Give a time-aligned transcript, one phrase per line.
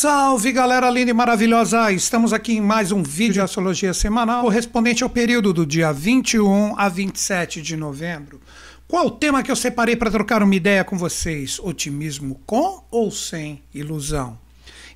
[0.00, 1.90] Salve galera linda e maravilhosa!
[1.90, 6.78] Estamos aqui em mais um vídeo de astrologia semanal correspondente ao período do dia 21
[6.78, 8.40] a 27 de novembro.
[8.86, 11.58] Qual o tema que eu separei para trocar uma ideia com vocês?
[11.58, 14.38] Otimismo com ou sem ilusão?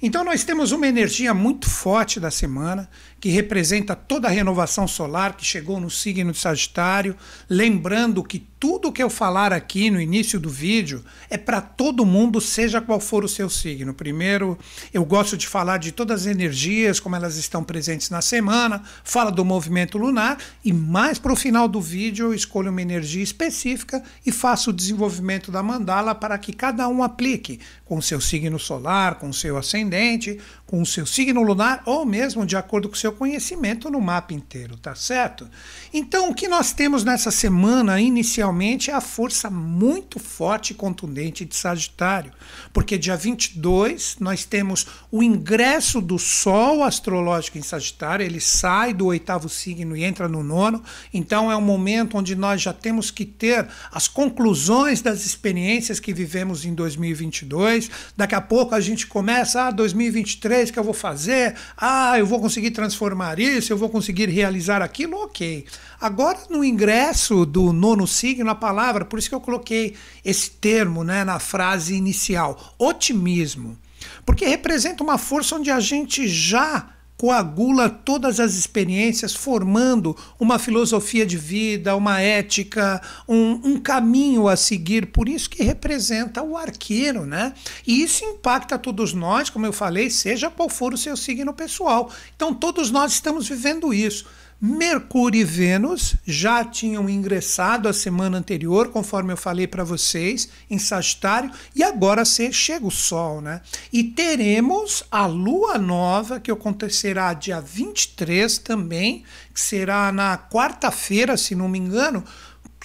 [0.00, 2.88] Então, nós temos uma energia muito forte da semana,
[3.22, 7.16] que representa toda a renovação solar que chegou no signo de Sagitário.
[7.48, 12.40] Lembrando que tudo que eu falar aqui no início do vídeo é para todo mundo,
[12.40, 13.94] seja qual for o seu signo.
[13.94, 14.58] Primeiro,
[14.92, 19.30] eu gosto de falar de todas as energias, como elas estão presentes na semana, fala
[19.30, 24.02] do movimento lunar e mais para o final do vídeo eu escolho uma energia específica
[24.26, 29.16] e faço o desenvolvimento da mandala para que cada um aplique com seu signo solar,
[29.16, 33.11] com seu ascendente, com o seu signo lunar ou mesmo de acordo com o seu
[33.12, 35.48] conhecimento no mapa inteiro, tá certo?
[35.94, 41.44] Então, o que nós temos nessa semana inicialmente é a força muito forte e contundente
[41.44, 42.32] de Sagitário,
[42.72, 49.04] porque dia 22 nós temos o ingresso do Sol astrológico em Sagitário, ele sai do
[49.04, 53.26] oitavo signo e entra no nono, então é um momento onde nós já temos que
[53.26, 57.90] ter as conclusões das experiências que vivemos em 2022.
[58.16, 62.40] Daqui a pouco a gente começa, ah, 2023 que eu vou fazer, ah, eu vou
[62.40, 65.66] conseguir transformar isso, eu vou conseguir realizar aquilo, ok.
[66.00, 69.94] Agora, no ingresso do nono signo, a palavra, por isso que eu coloquei
[70.24, 73.78] esse termo né, na frase inicial, otimismo,
[74.26, 76.88] porque representa uma força onde a gente já
[77.22, 84.56] coagula todas as experiências, formando uma filosofia de vida, uma ética, um, um, caminho a
[84.56, 85.06] seguir.
[85.06, 87.54] Por isso que representa o arqueiro, né?
[87.86, 92.10] E isso impacta todos nós, como eu falei, seja qual for o seu signo pessoal.
[92.34, 94.26] Então, todos nós estamos vivendo isso.
[94.64, 100.78] Mercúrio e Vênus já tinham ingressado a semana anterior, conforme eu falei para vocês, em
[100.78, 103.60] Sagitário, e agora chega o Sol, né?
[103.92, 111.56] E teremos a Lua Nova, que acontecerá dia 23 também, que será na quarta-feira, se
[111.56, 112.22] não me engano,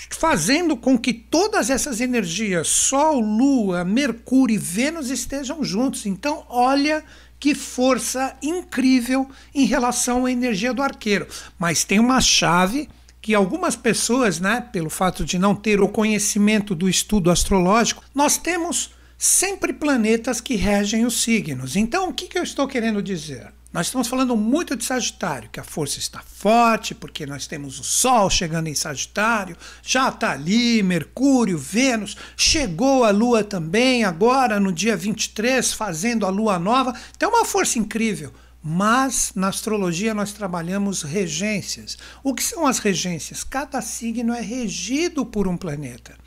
[0.09, 6.07] fazendo com que todas essas energias, Sol, Lua, Mercúrio e Vênus estejam juntos.
[6.07, 7.03] Então, olha
[7.39, 11.27] que força incrível em relação à energia do arqueiro.
[11.57, 12.89] Mas tem uma chave
[13.21, 18.37] que algumas pessoas, né, pelo fato de não ter o conhecimento do estudo astrológico, nós
[18.37, 21.75] temos sempre planetas que regem os signos.
[21.75, 23.51] Então, o que, que eu estou querendo dizer?
[23.71, 27.83] Nós estamos falando muito de Sagitário, que a força está forte, porque nós temos o
[27.83, 34.71] Sol chegando em Sagitário, já está ali, Mercúrio, Vênus, chegou a Lua também, agora no
[34.71, 36.93] dia 23, fazendo a Lua nova.
[37.19, 38.33] Tem uma força incrível.
[38.63, 41.97] Mas na astrologia nós trabalhamos regências.
[42.23, 43.43] O que são as regências?
[43.43, 46.17] Cada signo é regido por um planeta.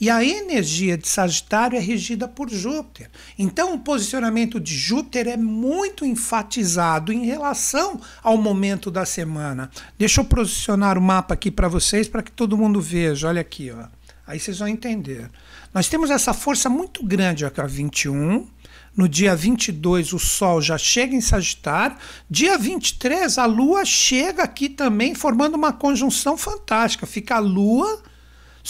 [0.00, 3.10] E a energia de Sagitário é regida por Júpiter.
[3.38, 9.70] Então, o posicionamento de Júpiter é muito enfatizado em relação ao momento da semana.
[9.98, 13.28] Deixa eu posicionar o mapa aqui para vocês, para que todo mundo veja.
[13.28, 13.86] Olha aqui, ó.
[14.26, 15.30] Aí vocês vão entender.
[15.74, 18.46] Nós temos essa força muito grande aqui, ó, 21,
[18.98, 21.96] no dia 22, o Sol já chega em Sagitário.
[22.28, 27.06] Dia 23, a Lua chega aqui também, formando uma conjunção fantástica.
[27.06, 28.02] Fica a Lua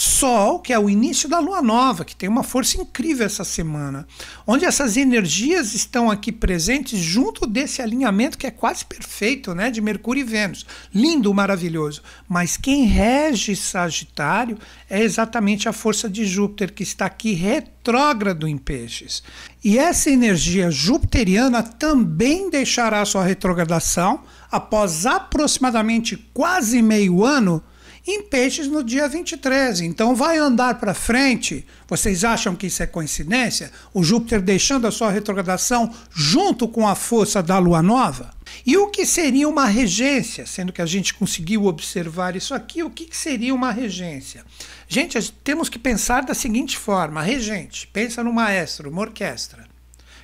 [0.01, 4.07] Sol, que é o início da lua nova, que tem uma força incrível essa semana,
[4.47, 9.81] onde essas energias estão aqui presentes junto desse alinhamento que é quase perfeito, né, de
[9.81, 10.65] Mercúrio e Vênus.
[10.95, 12.01] Lindo, maravilhoso.
[12.29, 14.57] Mas quem rege Sagitário
[14.89, 19.21] é exatamente a força de Júpiter que está aqui retrógrado em Peixes.
[19.61, 27.61] E essa energia jupiteriana também deixará sua retrogradação após aproximadamente quase meio ano
[28.05, 29.81] em peixes no dia 23.
[29.81, 31.65] Então vai andar para frente.
[31.87, 33.71] Vocês acham que isso é coincidência?
[33.93, 38.31] O Júpiter deixando a sua retrogradação junto com a força da lua nova?
[38.65, 40.45] E o que seria uma regência?
[40.45, 44.43] Sendo que a gente conseguiu observar isso aqui, o que seria uma regência?
[44.87, 49.68] Gente, temos que pensar da seguinte forma: regente, pensa no maestro, uma orquestra.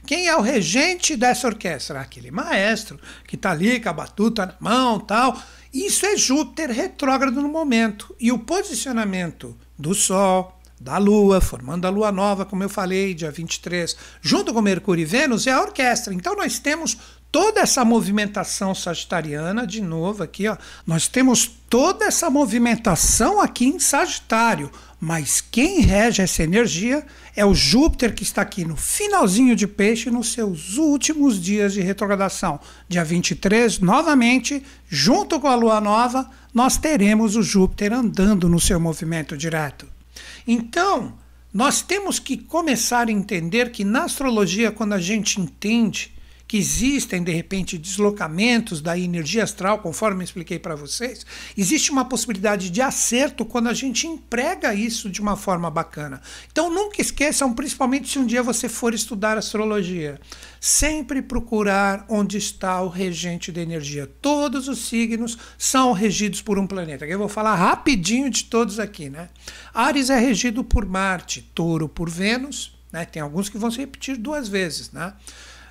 [0.06, 2.00] Quem é o regente dessa orquestra?
[2.00, 5.40] Aquele maestro que está ali com a batuta na mão tal.
[5.74, 8.16] Isso é Júpiter retrógrado no momento.
[8.20, 13.32] E o posicionamento do Sol, da Lua, formando a Lua nova, como eu falei, dia
[13.32, 16.14] 23, junto com Mercúrio e Vênus, é a orquestra.
[16.14, 16.98] Então nós temos
[17.32, 20.56] toda essa movimentação sagitariana, de novo aqui, ó,
[20.88, 24.72] nós temos toda essa movimentação aqui em Sagitário,
[25.06, 27.06] mas quem rege essa energia
[27.36, 31.82] é o Júpiter que está aqui no finalzinho de peixe, nos seus últimos dias de
[31.82, 32.60] retrogradação.
[32.90, 38.80] Dia 23, novamente, junto com a lua nova, nós teremos o Júpiter andando no seu
[38.80, 39.86] movimento direto.
[40.48, 41.14] Então,
[41.54, 46.15] nós temos que começar a entender que na astrologia, quando a gente entende
[46.48, 51.26] que existem de repente deslocamentos da energia astral, conforme eu expliquei para vocês,
[51.58, 56.22] existe uma possibilidade de acerto quando a gente emprega isso de uma forma bacana.
[56.52, 60.20] Então nunca esqueçam, principalmente se um dia você for estudar astrologia,
[60.60, 64.10] sempre procurar onde está o regente da energia.
[64.22, 67.06] Todos os signos são regidos por um planeta.
[67.06, 69.30] Eu vou falar rapidinho de todos aqui, né?
[69.74, 73.04] Ares é regido por Marte, Touro por Vênus, né?
[73.06, 75.14] Tem alguns que vão se repetir duas vezes, né?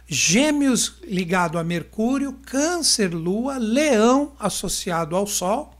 [0.06, 5.74] Gêmeos ligado a Mercúrio, Câncer, Lua, Leão associado ao Sol,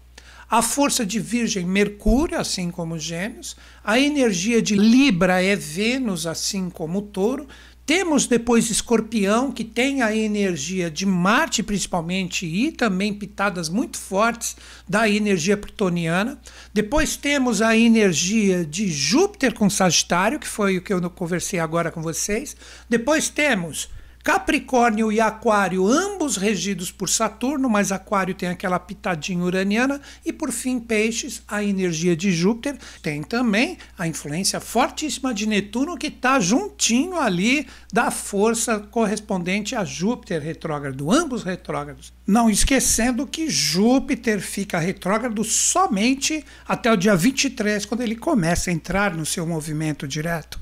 [0.49, 6.71] a força de Virgem, Mercúrio, assim como Gêmeos, a energia de Libra é Vênus, assim
[6.71, 7.47] como Touro.
[7.85, 14.57] Temos depois Escorpião, que tem a energia de Marte, principalmente, e também pitadas muito fortes
[14.89, 16.41] da energia plutoniana.
[16.73, 21.91] Depois temos a energia de Júpiter com Sagitário, que foi o que eu conversei agora
[21.91, 22.57] com vocês.
[22.89, 23.91] Depois temos
[24.25, 30.01] Capricórnio e Aquário, ambos regidos por Saturno, mas Aquário tem aquela pitadinha uraniana.
[30.25, 32.79] E por fim, Peixes, a energia de Júpiter.
[33.03, 39.85] Tem também a influência fortíssima de Netuno, que está juntinho ali da força correspondente a
[39.85, 42.11] Júpiter retrógrado, ambos retrógrados.
[42.27, 48.73] Não esquecendo que Júpiter fica retrógrado somente até o dia 23, quando ele começa a
[48.73, 50.59] entrar no seu movimento direto.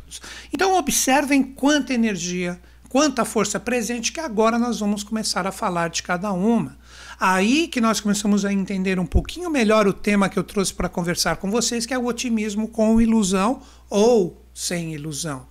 [0.52, 2.60] Então, observem quanta energia
[2.92, 6.76] quanta força presente, que agora nós vamos começar a falar de cada uma.
[7.18, 10.90] Aí que nós começamos a entender um pouquinho melhor o tema que eu trouxe para
[10.90, 15.46] conversar com vocês, que é o otimismo com ilusão ou sem ilusão.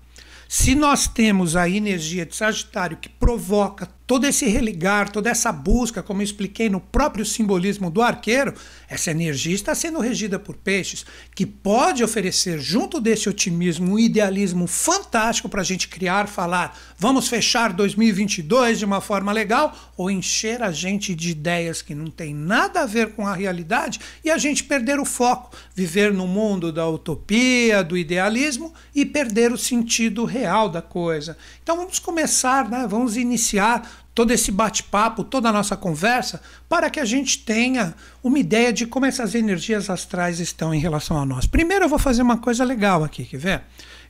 [0.48, 6.04] Se nós temos a energia de Sagitário que provoca todo esse religar, toda essa busca,
[6.04, 8.54] como eu expliquei no próprio simbolismo do arqueiro,
[8.90, 14.68] essa energia está sendo regida por peixes, que pode oferecer, junto desse otimismo, um idealismo
[14.68, 20.62] fantástico para a gente criar, falar, vamos fechar 2022 de uma forma legal, ou encher
[20.62, 24.38] a gente de ideias que não tem nada a ver com a realidade e a
[24.38, 30.26] gente perder o foco, viver no mundo da utopia, do idealismo e perder o sentido
[30.26, 31.38] real da coisa.
[31.64, 32.86] Então vamos começar, né?
[32.90, 38.40] vamos iniciar todo esse bate-papo, toda a nossa conversa, para que a gente tenha uma
[38.40, 41.46] ideia de como essas energias astrais estão em relação a nós.
[41.46, 43.62] Primeiro eu vou fazer uma coisa legal aqui, quer ver?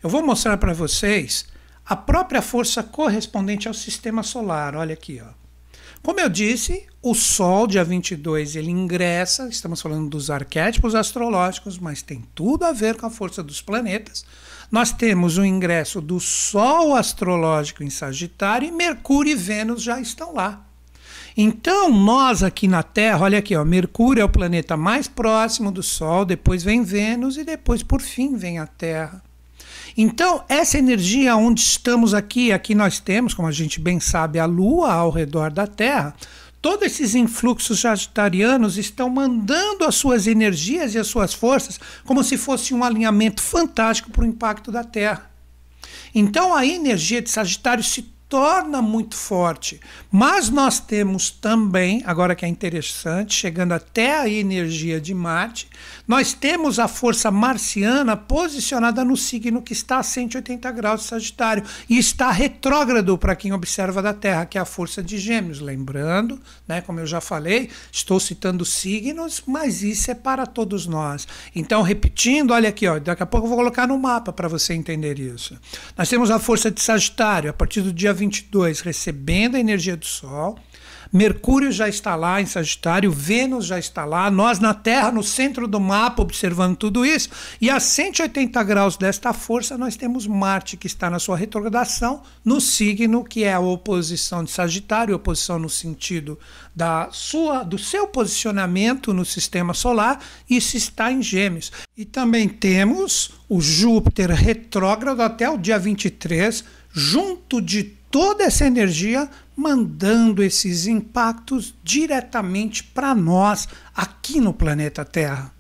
[0.01, 1.45] Eu vou mostrar para vocês
[1.86, 4.75] a própria força correspondente ao sistema solar.
[4.75, 5.42] Olha aqui, ó.
[6.01, 12.01] Como eu disse, o Sol, dia 22, ele ingressa, estamos falando dos arquétipos astrológicos, mas
[12.01, 14.25] tem tudo a ver com a força dos planetas
[14.71, 20.33] nós temos o ingresso do Sol astrológico em Sagitário e Mercúrio e Vênus já estão
[20.33, 20.65] lá.
[21.35, 25.83] Então, nós aqui na Terra, olha aqui, ó, Mercúrio é o planeta mais próximo do
[25.83, 29.21] Sol, depois vem Vênus e depois, por fim, vem a Terra.
[29.97, 34.45] Então, essa energia onde estamos aqui, aqui nós temos, como a gente bem sabe, a
[34.45, 36.15] Lua ao redor da Terra.
[36.61, 42.38] Todos esses influxos sagitarianos estão mandando as suas energias e as suas forças como se
[42.38, 45.31] fosse um alinhamento fantástico para o impacto da Terra.
[46.13, 49.81] Então a energia de Sagitário se torna muito forte.
[50.09, 55.67] Mas nós temos também, agora que é interessante, chegando até a energia de Marte,
[56.12, 61.63] nós temos a força marciana posicionada no signo que está a 180 graus de Sagitário
[61.89, 65.62] e está retrógrado para quem observa da Terra, que é a força de Gêmeos.
[65.62, 66.38] Lembrando,
[66.68, 71.25] né, como eu já falei, estou citando signos, mas isso é para todos nós.
[71.56, 74.74] Então, repetindo, olha aqui, ó, daqui a pouco eu vou colocar no mapa para você
[74.74, 75.58] entender isso.
[75.98, 80.06] Nós temos a força de Sagitário a partir do dia 22 recebendo a energia do
[80.06, 80.60] Sol.
[81.12, 85.68] Mercúrio já está lá em Sagitário, Vênus já está lá, nós na Terra, no centro
[85.68, 90.88] do mapa, observando tudo isso, e a 180 graus desta força nós temos Marte, que
[90.88, 96.39] está na sua retrogradação, no signo que é a oposição de Sagitário, oposição no sentido
[96.74, 101.72] da sua, do seu posicionamento no sistema solar, isso está em Gêmeos.
[101.98, 106.63] E também temos o Júpiter retrógrado até o dia 23,
[106.94, 115.51] junto de toda essa energia mandando esses impactos diretamente para nós aqui no planeta Terra.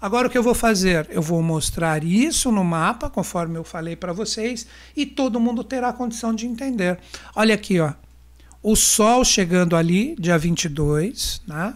[0.00, 1.08] Agora o que eu vou fazer?
[1.10, 5.92] Eu vou mostrar isso no mapa, conforme eu falei para vocês, e todo mundo terá
[5.92, 6.98] condição de entender.
[7.34, 7.92] Olha aqui, ó.
[8.62, 11.74] O Sol chegando ali, dia 22, né?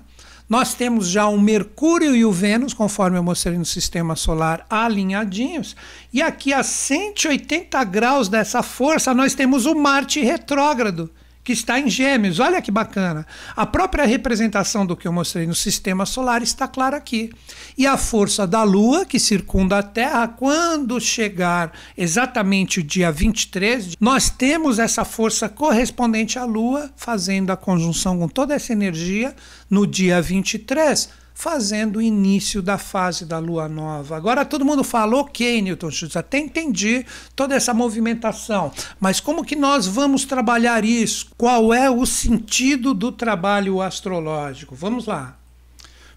[0.52, 5.74] Nós temos já o Mercúrio e o Vênus, conforme eu mostrei no sistema solar, alinhadinhos.
[6.12, 11.10] E aqui a 180 graus dessa força, nós temos o Marte retrógrado,
[11.44, 12.38] que está em Gêmeos.
[12.38, 13.26] Olha que bacana.
[13.56, 17.30] A própria representação do que eu mostrei no sistema solar está clara aqui.
[17.76, 23.96] E a força da Lua, que circunda a Terra, quando chegar exatamente o dia 23,
[24.00, 29.34] nós temos essa força correspondente à Lua, fazendo a conjunção com toda essa energia
[29.68, 34.16] no dia 23 fazendo o início da fase da lua nova.
[34.16, 39.56] Agora todo mundo fala, ok, Newton Schultz, até entendi toda essa movimentação, mas como que
[39.56, 41.28] nós vamos trabalhar isso?
[41.36, 44.74] Qual é o sentido do trabalho astrológico?
[44.74, 45.38] Vamos lá.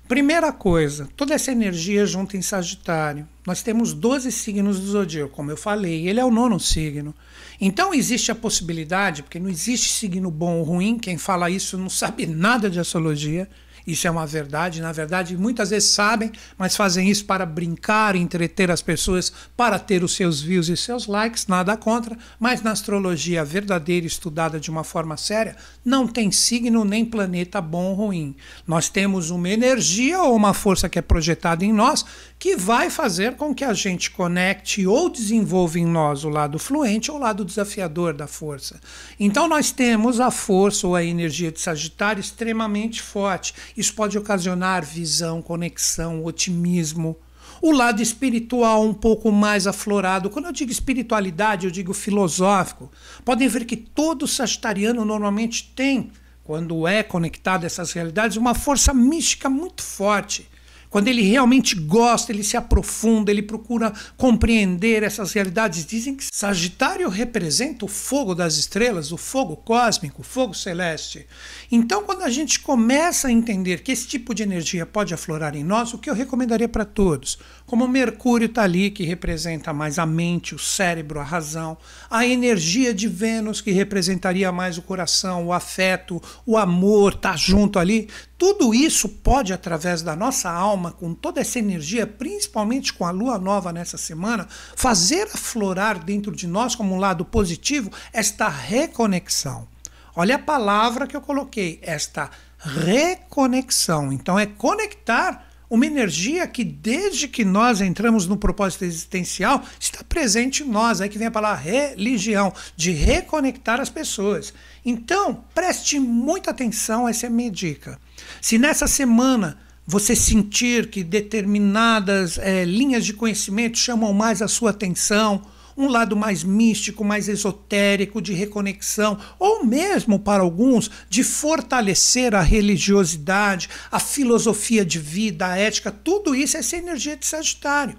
[0.08, 3.28] Primeira coisa, toda essa energia junto em Sagitário.
[3.46, 7.14] Nós temos 12 signos do zodíaco, como eu falei, ele é o nono signo.
[7.60, 11.90] Então existe a possibilidade, porque não existe signo bom ou ruim, quem fala isso não
[11.90, 13.50] sabe nada de astrologia
[13.86, 14.82] isso é uma verdade.
[14.82, 20.04] Na verdade, muitas vezes sabem, mas fazem isso para brincar, entreter as pessoas, para ter
[20.04, 22.18] os seus views e seus likes, nada contra.
[22.40, 27.86] Mas na astrologia verdadeira, estudada de uma forma séria, não tem signo nem planeta bom
[27.86, 28.36] ou ruim.
[28.68, 32.06] Nós temos uma energia ou uma força que é projetada em nós
[32.38, 37.10] que vai fazer com que a gente conecte ou desenvolva em nós o lado fluente
[37.10, 38.80] ou o lado desafiador da força.
[39.20, 44.84] Então nós temos a força ou a energia de Sagitário extremamente forte isso pode ocasionar
[44.84, 47.18] visão, conexão, otimismo.
[47.62, 50.30] O lado espiritual um pouco mais aflorado.
[50.30, 52.92] Quando eu digo espiritualidade, eu digo filosófico.
[53.24, 56.12] Podem ver que todo sagitariano normalmente tem,
[56.44, 60.48] quando é conectado a essas realidades, uma força mística muito forte
[60.96, 65.86] quando ele realmente gosta, ele se aprofunda, ele procura compreender essas realidades.
[65.86, 71.28] Dizem que Sagitário representa o fogo das estrelas, o fogo cósmico, o fogo celeste.
[71.70, 75.66] Então, quando a gente começa a entender que esse tipo de energia pode aflorar em
[75.66, 77.40] nós, o que eu recomendaria para todos?
[77.66, 81.78] Como Mercúrio está ali, que representa mais a mente, o cérebro, a razão,
[82.10, 87.80] a energia de Vênus, que representaria mais o coração, o afeto, o amor, está junto
[87.80, 88.08] ali.
[88.38, 93.40] Tudo isso pode, através da nossa alma, com toda essa energia, principalmente com a lua
[93.40, 99.68] nova nessa semana, fazer aflorar dentro de nós, como um lado positivo, esta reconexão.
[100.14, 104.12] Olha a palavra que eu coloquei, esta reconexão.
[104.12, 110.64] Então, é conectar uma energia que, desde que nós entramos no propósito existencial, está presente
[110.64, 111.00] em nós.
[111.00, 114.54] Aí que vem a palavra religião, de reconectar as pessoas.
[114.86, 118.00] Então, preste muita atenção, essa é a minha dica.
[118.42, 119.58] Se nessa semana
[119.88, 125.46] você sentir que determinadas é, linhas de conhecimento chamam mais a sua atenção,
[125.78, 132.42] um lado mais místico, mais esotérico, de reconexão, ou mesmo para alguns, de fortalecer a
[132.42, 137.98] religiosidade, a filosofia de vida, a ética, tudo isso é essa energia de Sagitário.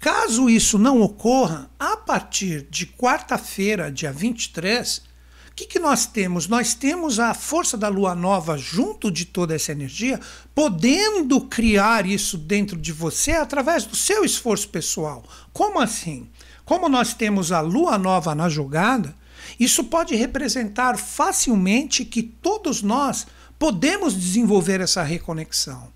[0.00, 5.02] Caso isso não ocorra, a partir de quarta-feira, dia 23,
[5.52, 6.48] o que, que nós temos?
[6.48, 10.18] Nós temos a força da lua nova junto de toda essa energia,
[10.54, 15.22] podendo criar isso dentro de você através do seu esforço pessoal.
[15.52, 16.26] Como assim?
[16.64, 19.14] Como nós temos a lua nova na jogada,
[19.60, 23.26] isso pode representar facilmente que todos nós
[23.58, 25.92] podemos desenvolver essa reconexão.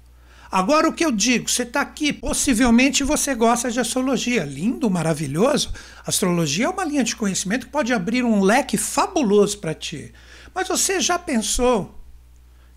[0.50, 4.44] Agora, o que eu digo, você está aqui, possivelmente você gosta de astrologia.
[4.44, 5.72] Lindo, maravilhoso.
[6.06, 10.12] Astrologia é uma linha de conhecimento que pode abrir um leque fabuloso para ti.
[10.54, 11.94] Mas você já pensou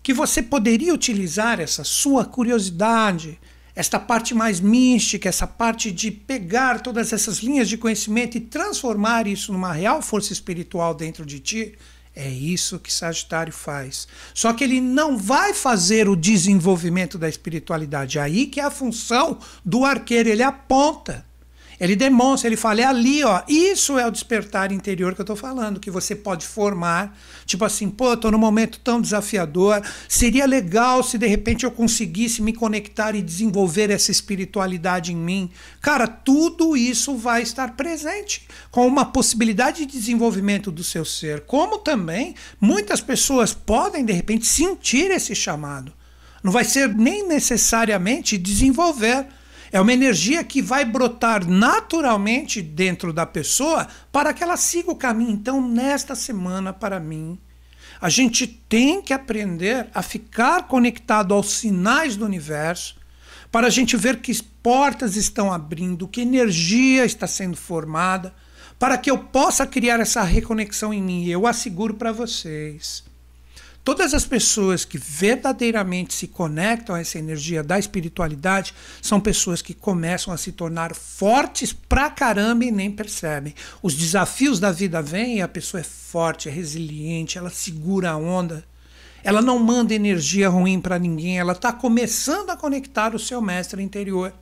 [0.02, 3.38] que você poderia utilizar essa sua curiosidade,
[3.74, 9.26] esta parte mais mística, essa parte de pegar todas essas linhas de conhecimento e transformar
[9.26, 11.78] isso numa real força espiritual dentro de ti?
[12.14, 14.08] É isso que Sagitário faz.
[14.34, 18.18] Só que ele não vai fazer o desenvolvimento da espiritualidade.
[18.18, 21.24] Aí que é a função do arqueiro, ele aponta.
[21.80, 23.42] Ele demonstra, ele fala, é ali, ó.
[23.48, 27.18] Isso é o despertar interior que eu estou falando, que você pode formar.
[27.46, 29.82] Tipo assim, pô, estou num momento tão desafiador.
[30.06, 35.50] Seria legal se de repente eu conseguisse me conectar e desenvolver essa espiritualidade em mim.
[35.80, 41.40] Cara, tudo isso vai estar presente com uma possibilidade de desenvolvimento do seu ser.
[41.46, 45.94] Como também muitas pessoas podem de repente sentir esse chamado.
[46.42, 49.26] Não vai ser nem necessariamente desenvolver
[49.72, 54.96] é uma energia que vai brotar naturalmente dentro da pessoa para que ela siga o
[54.96, 55.30] caminho.
[55.30, 57.38] Então, nesta semana, para mim,
[58.00, 62.96] a gente tem que aprender a ficar conectado aos sinais do universo
[63.52, 68.34] para a gente ver que portas estão abrindo, que energia está sendo formada,
[68.78, 71.26] para que eu possa criar essa reconexão em mim.
[71.26, 73.04] Eu asseguro para vocês
[73.82, 79.72] Todas as pessoas que verdadeiramente se conectam a essa energia da espiritualidade são pessoas que
[79.72, 83.54] começam a se tornar fortes pra caramba e nem percebem.
[83.82, 88.16] Os desafios da vida vêm e a pessoa é forte, é resiliente, ela segura a
[88.16, 88.62] onda.
[89.24, 93.82] Ela não manda energia ruim para ninguém, ela está começando a conectar o seu mestre
[93.82, 94.32] interior.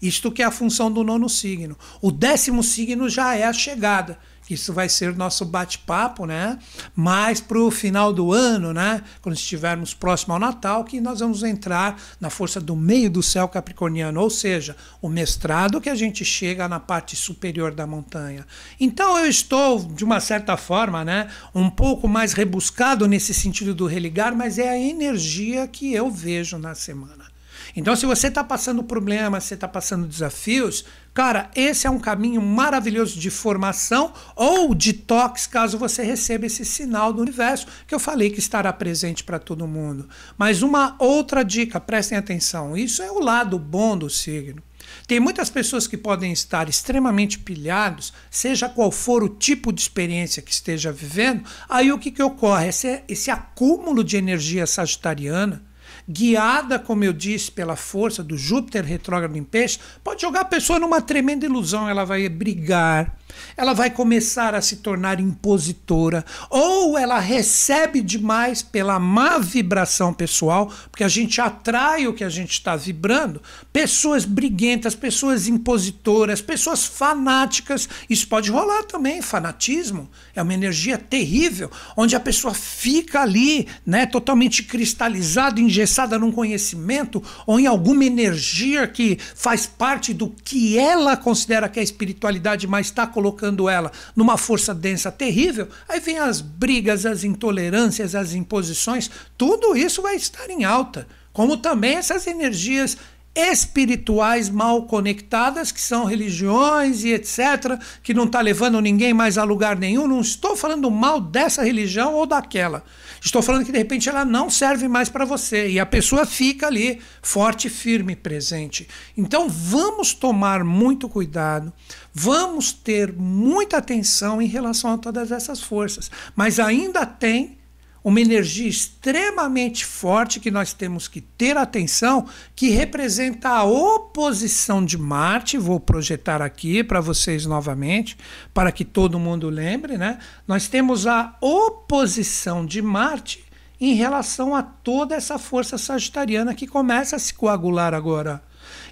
[0.00, 1.78] Isto que é a função do nono signo.
[2.00, 4.18] O décimo signo já é a chegada.
[4.50, 6.58] Isso vai ser nosso bate-papo, né?
[6.94, 9.02] Mais para o final do ano, né?
[9.20, 13.48] Quando estivermos próximo ao Natal, que nós vamos entrar na força do meio do céu
[13.48, 18.46] capricorniano, ou seja, o mestrado que a gente chega na parte superior da montanha.
[18.78, 21.28] Então eu estou, de uma certa forma, né?
[21.54, 26.58] Um pouco mais rebuscado nesse sentido do religar, mas é a energia que eu vejo
[26.58, 27.31] na semana.
[27.74, 32.42] Então, se você está passando problemas, você está passando desafios, cara, esse é um caminho
[32.42, 37.98] maravilhoso de formação ou de toques, caso você receba esse sinal do universo, que eu
[37.98, 40.08] falei que estará presente para todo mundo.
[40.36, 44.62] Mas uma outra dica, prestem atenção: isso é o lado bom do signo.
[45.06, 50.42] Tem muitas pessoas que podem estar extremamente pilhados, seja qual for o tipo de experiência
[50.42, 51.44] que esteja vivendo.
[51.68, 52.68] Aí o que, que ocorre?
[52.68, 55.62] Esse, esse acúmulo de energia sagitariana
[56.08, 60.78] guiada, como eu disse, pela força do Júpiter retrógrado em peixe, pode jogar a pessoa
[60.78, 61.88] numa tremenda ilusão.
[61.88, 63.16] Ela vai brigar,
[63.56, 70.72] ela vai começar a se tornar impositora, ou ela recebe demais pela má vibração pessoal,
[70.90, 76.84] porque a gente atrai o que a gente está vibrando, pessoas briguentas, pessoas impositoras, pessoas
[76.84, 77.88] fanáticas.
[78.08, 80.08] Isso pode rolar também, fanatismo.
[80.34, 87.22] É uma energia terrível, onde a pessoa fica ali, né, totalmente cristalizada, engessada num conhecimento
[87.46, 92.66] ou em alguma energia que faz parte do que ela considera que é a espiritualidade,
[92.66, 98.16] mas está colocando colocando ela numa força densa terrível, aí vem as brigas, as intolerâncias,
[98.16, 101.06] as imposições, tudo isso vai estar em alta.
[101.32, 102.98] Como também essas energias
[103.34, 109.44] espirituais mal conectadas, que são religiões e etc., que não está levando ninguém mais a
[109.44, 110.06] lugar nenhum.
[110.06, 112.84] Não estou falando mal dessa religião ou daquela.
[113.24, 116.66] Estou falando que de repente ela não serve mais para você e a pessoa fica
[116.66, 118.88] ali forte, firme, presente.
[119.16, 121.72] Então vamos tomar muito cuidado,
[122.12, 127.61] vamos ter muita atenção em relação a todas essas forças, mas ainda tem
[128.04, 134.98] uma energia extremamente forte que nós temos que ter atenção, que representa a oposição de
[134.98, 135.58] Marte.
[135.58, 138.16] Vou projetar aqui para vocês novamente,
[138.52, 140.18] para que todo mundo lembre, né?
[140.46, 143.44] Nós temos a oposição de Marte
[143.80, 148.42] em relação a toda essa força sagitariana que começa a se coagular agora.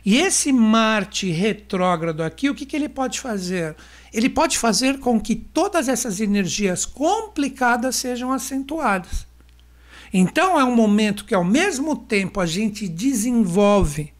[0.04, 3.76] E esse Marte retrógrado aqui, o que, que ele pode fazer?
[4.12, 9.26] Ele pode fazer com que todas essas energias complicadas sejam acentuadas.
[10.12, 14.12] Então é um momento que, ao mesmo tempo, a gente desenvolve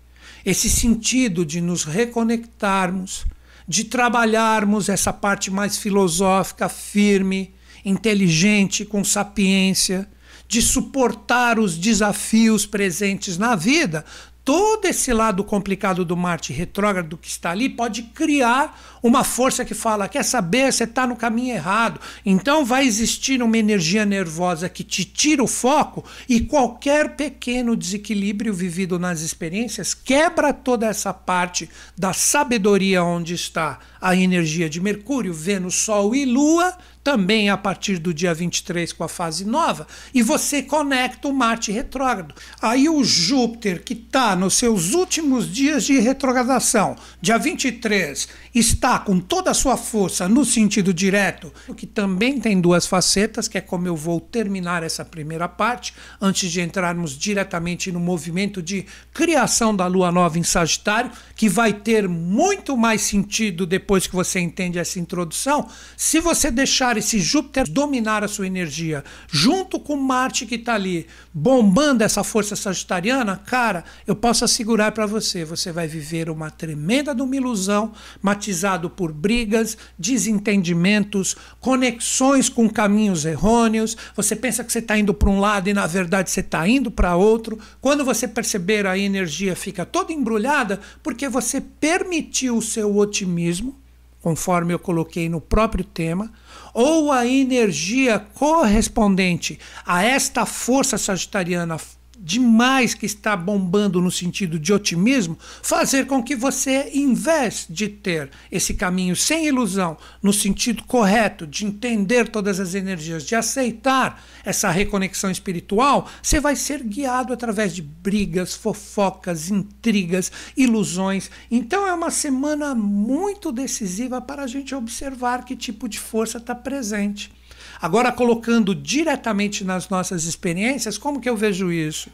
[0.44, 3.26] esse sentido de nos reconectarmos,
[3.66, 7.52] de trabalharmos essa parte mais filosófica, firme,
[7.84, 10.08] inteligente, com sapiência,
[10.46, 14.04] de suportar os desafios presentes na vida,
[14.50, 19.74] todo esse lado complicado do Marte retrógrado que está ali pode criar uma força que
[19.74, 22.00] fala: quer saber, você está no caminho errado.
[22.26, 28.52] Então vai existir uma energia nervosa que te tira o foco e qualquer pequeno desequilíbrio
[28.52, 35.34] vivido nas experiências quebra toda essa parte da sabedoria onde está a energia de Mercúrio,
[35.34, 40.22] Vênus, Sol e Lua também a partir do dia 23 com a fase nova, e
[40.22, 42.34] você conecta o Marte retrógrado.
[42.60, 49.18] Aí o Júpiter, que está nos seus últimos dias de retrogradação, dia 23, está com
[49.18, 53.60] toda a sua força no sentido direto, o que também tem duas facetas, que é
[53.60, 58.84] como eu vou terminar essa primeira parte, antes de entrarmos diretamente no movimento de
[59.14, 64.40] criação da Lua Nova em Sagitário, que vai ter muito mais sentido depois que você
[64.40, 69.96] entende essa introdução, se você deixar deixar esse Júpiter dominar a sua energia, junto com
[69.96, 75.72] Marte que está ali, bombando essa força sagitariana, cara, eu posso assegurar para você, você
[75.72, 83.96] vai viver uma tremenda de uma ilusão, matizado por brigas, desentendimentos, conexões com caminhos errôneos.
[84.14, 86.90] Você pensa que você está indo para um lado e na verdade você está indo
[86.90, 87.58] para outro.
[87.80, 93.79] Quando você perceber, a energia fica toda embrulhada porque você permitiu o seu otimismo
[94.20, 96.32] conforme eu coloquei no próprio tema,
[96.74, 101.78] ou a energia correspondente a esta força sagitariana
[102.22, 107.88] demais que está bombando no sentido de otimismo, fazer com que você, em vez de
[107.88, 114.22] ter esse caminho sem ilusão, no sentido correto de entender todas as energias, de aceitar
[114.44, 121.30] essa reconexão espiritual, você vai ser guiado através de brigas, fofocas, intrigas, ilusões.
[121.50, 126.54] Então é uma semana muito decisiva para a gente observar que tipo de força está
[126.54, 127.32] presente.
[127.80, 132.10] Agora, colocando diretamente nas nossas experiências, como que eu vejo isso?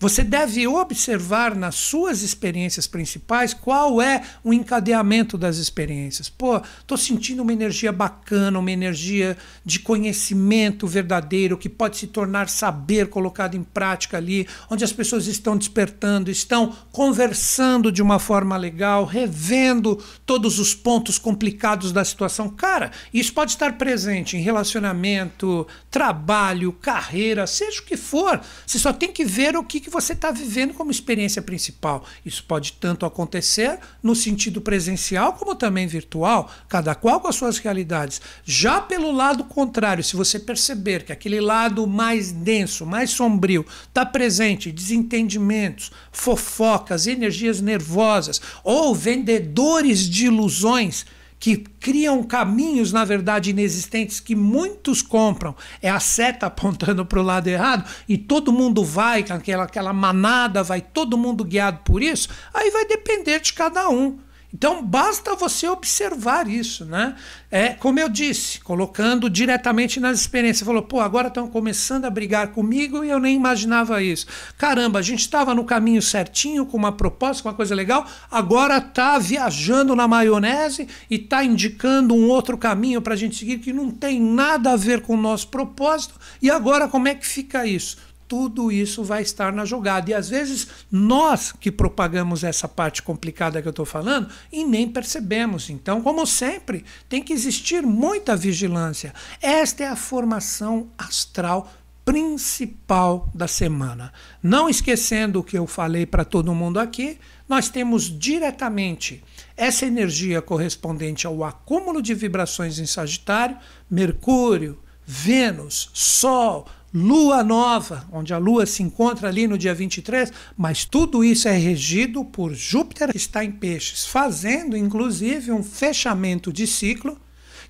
[0.00, 6.28] Você deve observar nas suas experiências principais qual é o encadeamento das experiências.
[6.28, 12.48] Pô, tô sentindo uma energia bacana, uma energia de conhecimento verdadeiro que pode se tornar
[12.48, 18.56] saber colocado em prática ali, onde as pessoas estão despertando, estão conversando de uma forma
[18.56, 22.48] legal, revendo todos os pontos complicados da situação.
[22.48, 28.40] Cara, isso pode estar presente em relacionamento, trabalho, carreira, seja o que for.
[28.64, 32.04] Você só tem que ver o que que você está vivendo como experiência principal.
[32.24, 37.58] Isso pode tanto acontecer no sentido presencial como também virtual, cada qual com as suas
[37.58, 38.20] realidades.
[38.44, 44.04] Já pelo lado contrário, se você perceber que aquele lado mais denso, mais sombrio, está
[44.04, 51.06] presente, desentendimentos, fofocas, energias nervosas ou vendedores de ilusões
[51.38, 55.54] que criam caminhos, na verdade, inexistentes que muitos compram.
[55.80, 60.62] É a seta apontando para o lado errado e todo mundo vai, aquela, aquela manada,
[60.62, 62.28] vai todo mundo guiado por isso.
[62.52, 64.18] Aí vai depender de cada um.
[64.52, 67.14] Então basta você observar isso, né?
[67.50, 70.66] É como eu disse, colocando diretamente nas experiências.
[70.66, 74.26] Falou, pô, agora estão começando a brigar comigo e eu nem imaginava isso.
[74.56, 78.78] Caramba, a gente estava no caminho certinho, com uma proposta, com uma coisa legal, agora
[78.78, 83.72] está viajando na maionese e está indicando um outro caminho para a gente seguir que
[83.72, 86.14] não tem nada a ver com o nosso propósito.
[86.40, 87.98] E agora como é que fica isso?
[88.28, 90.10] Tudo isso vai estar na jogada.
[90.10, 94.86] E às vezes nós que propagamos essa parte complicada que eu estou falando e nem
[94.86, 95.70] percebemos.
[95.70, 99.14] Então, como sempre, tem que existir muita vigilância.
[99.40, 101.72] Esta é a formação astral
[102.04, 104.12] principal da semana.
[104.42, 109.22] Não esquecendo o que eu falei para todo mundo aqui, nós temos diretamente
[109.54, 113.58] essa energia correspondente ao acúmulo de vibrações em Sagitário,
[113.90, 120.84] Mercúrio, Vênus, Sol, lua nova, onde a lua se encontra ali no dia 23, mas
[120.84, 126.66] tudo isso é regido por Júpiter, que está em Peixes, fazendo inclusive um fechamento de
[126.66, 127.18] ciclo.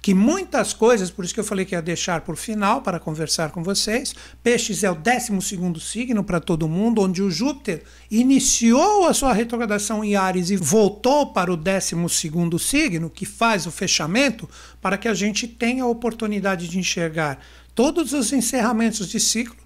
[0.00, 3.50] Que muitas coisas, por isso que eu falei que ia deixar por final para conversar
[3.50, 4.14] com vocês.
[4.44, 10.04] Peixes é o 12 signo para todo mundo, onde o Júpiter iniciou a sua retrogradação
[10.04, 11.96] em Ares e voltou para o 12
[12.61, 14.48] signo, que faz o fechamento,
[14.81, 17.40] para que a gente tenha a oportunidade de enxergar
[17.79, 19.57] todos os encerramentos de ciclo,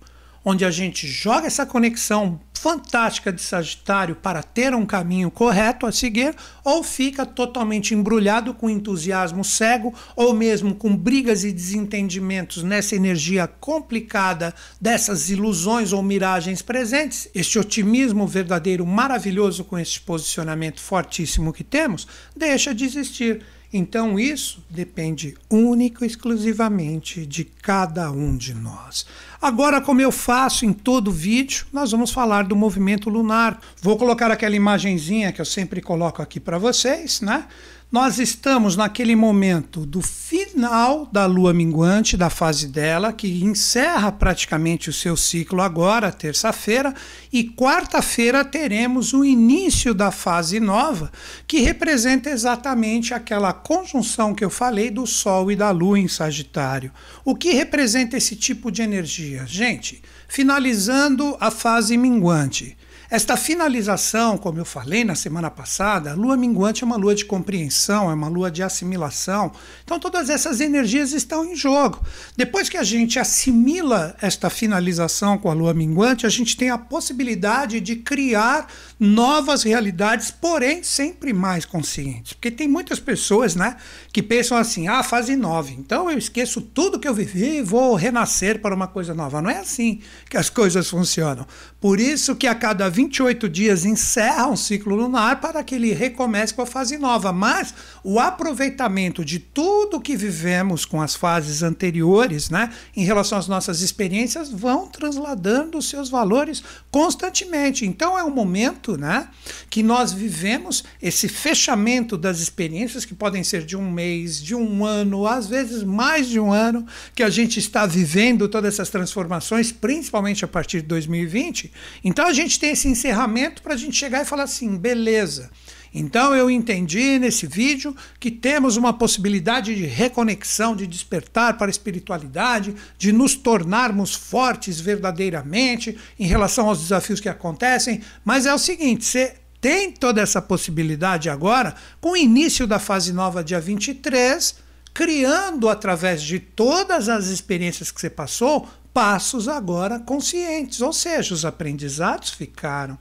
[0.44, 5.90] onde a gente joga essa conexão fantástica de Sagitário para ter um caminho correto a
[5.90, 12.94] seguir, ou fica totalmente embrulhado com entusiasmo cego, ou mesmo com brigas e desentendimentos nessa
[12.94, 21.50] energia complicada dessas ilusões ou miragens presentes, este otimismo verdadeiro maravilhoso com esse posicionamento fortíssimo
[21.50, 28.52] que temos, deixa de existir então isso depende único e exclusivamente de cada um de
[28.52, 29.06] nós.
[29.40, 33.60] Agora, como eu faço em todo vídeo, nós vamos falar do movimento lunar.
[33.80, 37.46] Vou colocar aquela imagenzinha que eu sempre coloco aqui para vocês, né?
[37.92, 44.88] Nós estamos naquele momento do final da lua minguante, da fase dela, que encerra praticamente
[44.88, 46.94] o seu ciclo agora, terça-feira,
[47.30, 51.12] e quarta-feira teremos o início da fase nova,
[51.46, 56.90] que representa exatamente aquela conjunção que eu falei do Sol e da Lua em Sagitário.
[57.22, 59.44] O que representa esse tipo de energia?
[59.46, 62.74] Gente, finalizando a fase minguante.
[63.12, 67.26] Esta finalização, como eu falei na semana passada, a lua minguante é uma lua de
[67.26, 69.52] compreensão, é uma lua de assimilação.
[69.84, 72.02] Então, todas essas energias estão em jogo.
[72.38, 76.78] Depois que a gente assimila esta finalização com a lua minguante, a gente tem a
[76.78, 78.66] possibilidade de criar
[78.98, 82.32] novas realidades, porém sempre mais conscientes.
[82.32, 83.76] Porque tem muitas pessoas né,
[84.10, 87.94] que pensam assim: ah, fase 9, então eu esqueço tudo que eu vivi e vou
[87.94, 89.42] renascer para uma coisa nova.
[89.42, 91.46] Não é assim que as coisas funcionam.
[91.78, 95.92] Por isso que a cada 20 28 dias encerra um ciclo lunar para que ele
[95.92, 97.32] recomece com a fase nova.
[97.32, 103.48] Mas o aproveitamento de tudo que vivemos com as fases anteriores, né, em relação às
[103.48, 107.86] nossas experiências, vão transladando os seus valores constantemente.
[107.86, 109.28] Então é um momento né,
[109.70, 114.84] que nós vivemos esse fechamento das experiências, que podem ser de um mês, de um
[114.84, 119.70] ano, às vezes mais de um ano, que a gente está vivendo todas essas transformações,
[119.70, 121.72] principalmente a partir de 2020.
[122.04, 125.50] Então a gente tem esse encerramento para a gente chegar e falar assim: beleza.
[125.94, 131.70] Então eu entendi nesse vídeo que temos uma possibilidade de reconexão, de despertar para a
[131.70, 138.00] espiritualidade, de nos tornarmos fortes verdadeiramente em relação aos desafios que acontecem.
[138.24, 143.12] Mas é o seguinte: você tem toda essa possibilidade agora, com o início da fase
[143.12, 144.56] nova, dia 23,
[144.94, 151.44] criando através de todas as experiências que você passou, passos agora conscientes, ou seja, os
[151.44, 152.98] aprendizados ficaram.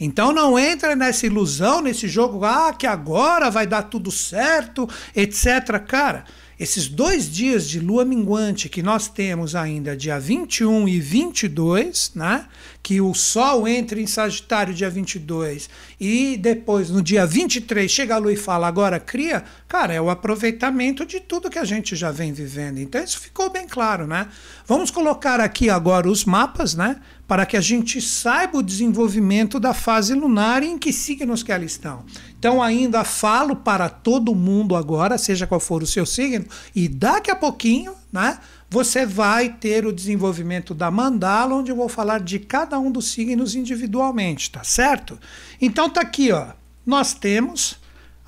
[0.00, 5.78] Então não entra nessa ilusão, nesse jogo, ah, que agora vai dar tudo certo, etc.
[5.86, 6.24] Cara,
[6.58, 12.46] esses dois dias de lua minguante que nós temos ainda, dia 21 e 22, né?
[12.82, 15.68] Que o Sol entra em Sagitário dia 22
[16.00, 20.10] e depois no dia 23 chega a lua e fala agora cria, cara, é o
[20.10, 22.78] aproveitamento de tudo que a gente já vem vivendo.
[22.78, 24.28] Então isso ficou bem claro, né?
[24.66, 27.00] Vamos colocar aqui agora os mapas, né?
[27.30, 31.52] para que a gente saiba o desenvolvimento da fase lunar e em que signos que
[31.52, 32.04] elas estão.
[32.36, 37.30] Então ainda falo para todo mundo agora, seja qual for o seu signo, e daqui
[37.30, 38.36] a pouquinho, né,
[38.70, 43.10] você vai ter o desenvolvimento da mandala, onde eu vou falar de cada um dos
[43.10, 45.18] signos individualmente, tá certo?
[45.60, 46.48] Então tá aqui, ó.
[46.86, 47.80] Nós temos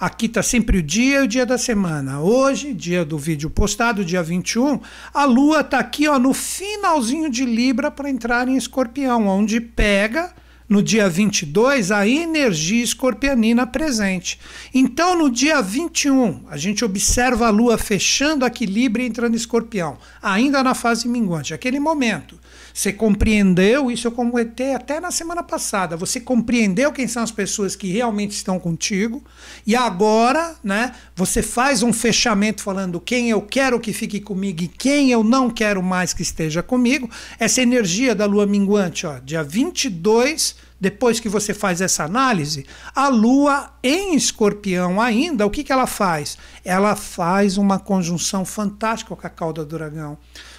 [0.03, 2.21] Aqui está sempre o dia e o dia da semana.
[2.21, 4.81] Hoje, dia do vídeo postado, dia 21,
[5.15, 10.35] a Lua está aqui ó, no finalzinho de Libra para entrar em Escorpião, onde pega
[10.69, 14.39] no dia 22 a energia escorpianina presente.
[14.73, 20.63] Então, no dia 21, a gente observa a Lua fechando equilíbrio e entrando Escorpião, ainda
[20.63, 21.55] na fase minguante.
[21.55, 22.39] Aquele momento
[22.73, 25.97] você compreendeu, isso eu comentei até na semana passada.
[25.97, 29.23] Você compreendeu quem são as pessoas que realmente estão contigo.
[29.67, 34.69] E agora, né, você faz um fechamento falando quem eu quero que fique comigo e
[34.69, 37.11] quem eu não quero mais que esteja comigo.
[37.39, 43.07] Essa energia da lua minguante, ó, dia 22 depois que você faz essa análise, a
[43.07, 46.37] Lua em escorpião ainda, o que, que ela faz?
[46.65, 50.19] Ela faz uma conjunção fantástica com a cauda do dragão.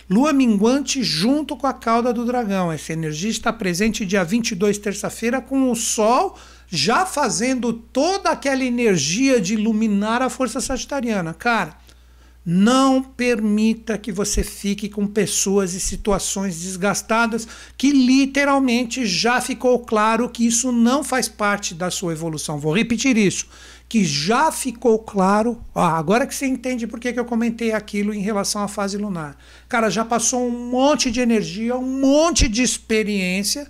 [0.09, 2.71] Lua minguante junto com a cauda do dragão.
[2.71, 6.37] Essa energia está presente dia 22, terça-feira, com o Sol
[6.69, 11.33] já fazendo toda aquela energia de iluminar a força sagitariana.
[11.33, 11.75] Cara,
[12.45, 20.29] não permita que você fique com pessoas e situações desgastadas que literalmente já ficou claro
[20.29, 22.59] que isso não faz parte da sua evolução.
[22.59, 23.47] Vou repetir isso
[23.93, 25.61] que já ficou claro.
[25.75, 28.97] Ó, agora que você entende por que, que eu comentei aquilo em relação à fase
[28.97, 29.37] lunar.
[29.69, 33.69] Cara, já passou um monte de energia, um monte de experiência.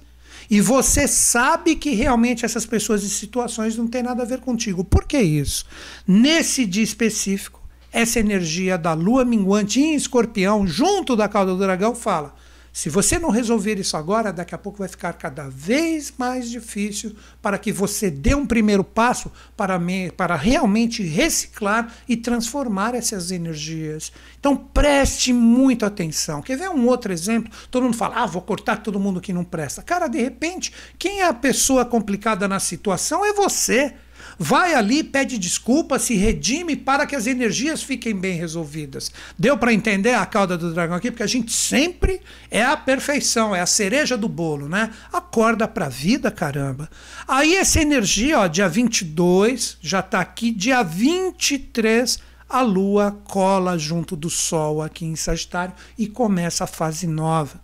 [0.49, 4.83] E você sabe que realmente essas pessoas e situações não têm nada a ver contigo.
[4.83, 5.65] Por que isso?
[6.07, 7.62] Nesse dia específico,
[7.93, 12.33] essa energia da lua minguante em escorpião, junto da cauda do dragão, fala:
[12.73, 17.15] se você não resolver isso agora, daqui a pouco vai ficar cada vez mais difícil
[17.39, 23.29] para que você dê um primeiro passo para, me, para realmente reciclar e transformar essas
[23.29, 24.11] energias.
[24.39, 26.41] Então preste muita atenção.
[26.41, 27.53] Quer ver um outro exemplo?
[27.69, 29.83] Todo mundo fala, ah, vou cortar todo mundo que não presta.
[29.83, 33.93] Cara, de repente, quem é a pessoa complicada na situação é você.
[34.37, 39.11] Vai ali, pede desculpa, se redime para que as energias fiquem bem resolvidas.
[39.37, 41.11] Deu para entender a cauda do dragão aqui?
[41.11, 44.91] Porque a gente sempre é a perfeição, é a cereja do bolo, né?
[45.11, 46.89] Acorda para a vida, caramba.
[47.27, 54.15] Aí essa energia, ó, dia 22, já está aqui, dia 23, a lua cola junto
[54.15, 57.61] do sol aqui em Sagitário e começa a fase nova.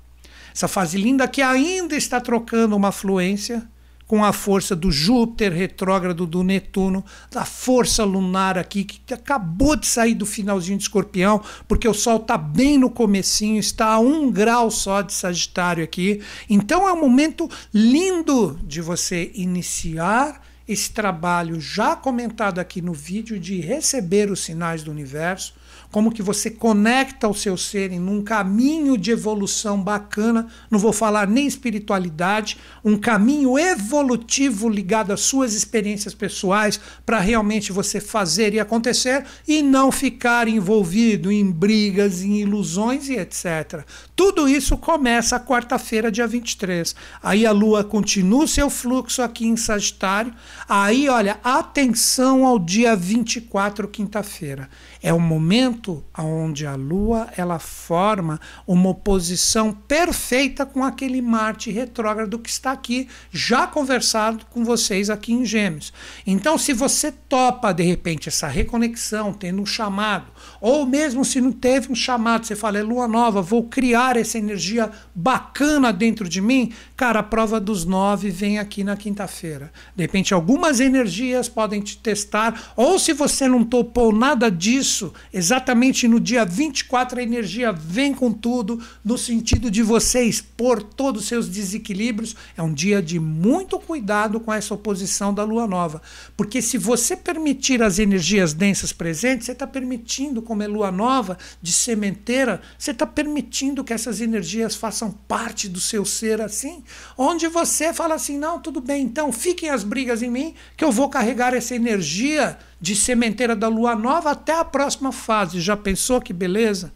[0.54, 3.68] Essa fase linda que ainda está trocando uma fluência
[4.10, 9.86] com a força do Júpiter retrógrado do Netuno, da força lunar aqui que acabou de
[9.86, 14.32] sair do finalzinho de Escorpião, porque o Sol está bem no comecinho, está a um
[14.32, 16.24] grau só de Sagitário aqui.
[16.50, 23.40] Então é um momento lindo de você iniciar esse trabalho já comentado aqui no vídeo
[23.40, 25.54] de receber os sinais do universo
[25.92, 30.94] como que você conecta o seu ser em um caminho de evolução bacana, não vou
[30.94, 38.54] falar nem espiritualidade, um caminho evolutivo ligado às suas experiências pessoais para realmente você fazer
[38.54, 43.84] e acontecer e não ficar envolvido em brigas, em ilusões e etc.
[44.16, 46.96] Tudo isso começa quarta-feira, dia 23.
[47.24, 50.34] Aí a lua continua o seu fluxo aqui em Sagitário.
[50.68, 54.70] Aí, olha, atenção ao dia 24, quinta-feira.
[55.02, 62.38] É o momento onde a Lua ela forma uma oposição perfeita com aquele Marte retrógrado
[62.38, 65.94] que está aqui, já conversado com vocês aqui em Gêmeos.
[66.28, 70.28] Então, se você topa de repente essa reconexão, tendo um chamado,
[70.60, 74.38] ou mesmo se não teve um chamado, você fala, é Lua nova, vou criar essa
[74.38, 79.72] energia bacana dentro de mim, cara, a prova dos nove vem aqui na quinta-feira.
[79.96, 85.14] De repente, algumas energias podem te testar, ou se você não topou nada disso, isso,
[85.32, 91.22] exatamente no dia 24, a energia vem com tudo, no sentido de você expor todos
[91.22, 92.36] os seus desequilíbrios.
[92.58, 96.02] É um dia de muito cuidado com essa oposição da lua nova.
[96.36, 101.38] Porque se você permitir as energias densas presentes, você está permitindo, como é lua nova,
[101.62, 106.84] de sementeira, você está permitindo que essas energias façam parte do seu ser assim,
[107.16, 110.92] onde você fala assim: não, tudo bem, então fiquem as brigas em mim, que eu
[110.92, 115.60] vou carregar essa energia de sementeira da lua nova até a próxima fase.
[115.60, 116.92] Já pensou que beleza?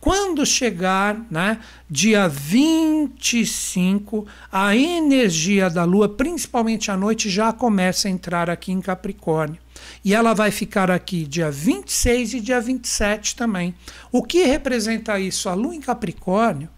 [0.00, 1.58] Quando chegar, né,
[1.90, 8.80] dia 25, a energia da lua, principalmente à noite, já começa a entrar aqui em
[8.80, 9.58] Capricórnio.
[10.04, 13.74] E ela vai ficar aqui dia 26 e dia 27 também.
[14.12, 15.48] O que representa isso?
[15.48, 16.68] A lua em Capricórnio,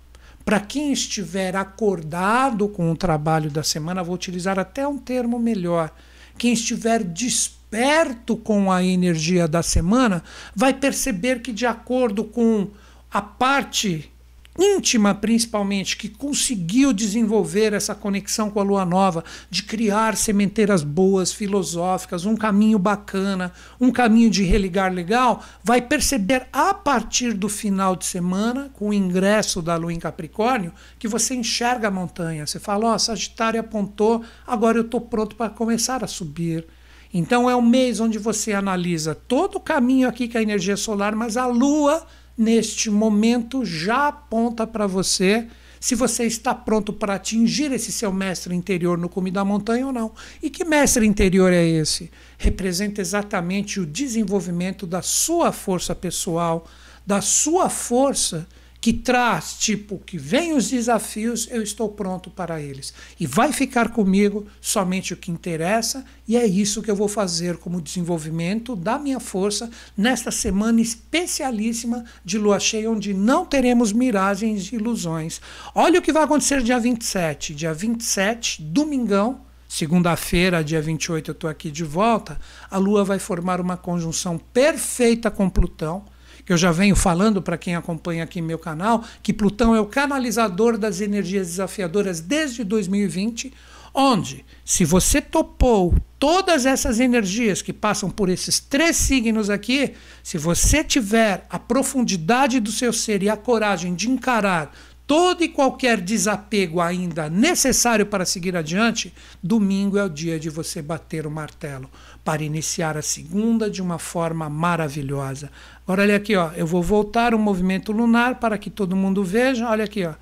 [0.43, 5.93] para quem estiver acordado com o trabalho da semana, vou utilizar até um termo melhor.
[6.39, 10.23] Quem estiver disposto perto com a energia da semana,
[10.55, 12.69] vai perceber que, de acordo com
[13.11, 14.11] a parte
[14.59, 21.33] íntima, principalmente, que conseguiu desenvolver essa conexão com a lua nova, de criar sementeiras boas,
[21.33, 27.97] filosóficas, um caminho bacana, um caminho de religar legal, vai perceber a partir do final
[27.97, 32.47] de semana, com o ingresso da lua em Capricórnio, que você enxerga a montanha.
[32.47, 36.67] Você fala: Ó, oh, Sagitário apontou, agora eu estou pronto para começar a subir.
[37.13, 41.15] Então é um mês onde você analisa todo o caminho aqui que a energia solar,
[41.15, 42.07] mas a Lua,
[42.39, 45.49] neste momento, já aponta para você
[45.81, 49.93] se você está pronto para atingir esse seu mestre interior no cume da montanha ou
[49.93, 50.13] não.
[50.43, 52.11] E que mestre interior é esse?
[52.37, 56.67] Representa exatamente o desenvolvimento da sua força pessoal,
[57.07, 58.47] da sua força
[58.81, 62.95] que traz, tipo, que vem os desafios, eu estou pronto para eles.
[63.19, 67.59] E vai ficar comigo somente o que interessa, e é isso que eu vou fazer
[67.59, 74.73] como desenvolvimento da minha força nesta semana especialíssima de lua cheia, onde não teremos miragens
[74.73, 75.41] e ilusões.
[75.75, 77.55] Olha o que vai acontecer dia 27.
[77.55, 79.43] Dia 27, domingão.
[79.69, 82.41] Segunda-feira, dia 28, eu estou aqui de volta.
[82.69, 86.05] A Lua vai formar uma conjunção perfeita com Plutão
[86.53, 90.77] eu já venho falando para quem acompanha aqui meu canal, que Plutão é o canalizador
[90.77, 93.53] das energias desafiadoras desde 2020,
[93.95, 100.39] onde, se você topou todas essas energias que passam por esses três signos aqui, se
[100.39, 104.73] você tiver a profundidade do seu ser e a coragem de encarar
[105.11, 110.81] todo e qualquer desapego ainda necessário para seguir adiante, domingo é o dia de você
[110.81, 111.91] bater o martelo
[112.25, 115.51] para iniciar a segunda de uma forma maravilhosa.
[115.83, 119.69] Agora olha aqui, ó, eu vou voltar o movimento lunar para que todo mundo veja.
[119.69, 120.15] Olha aqui, ó.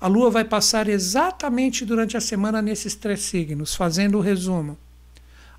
[0.00, 4.76] A lua vai passar exatamente durante a semana nesses três signos, fazendo o resumo.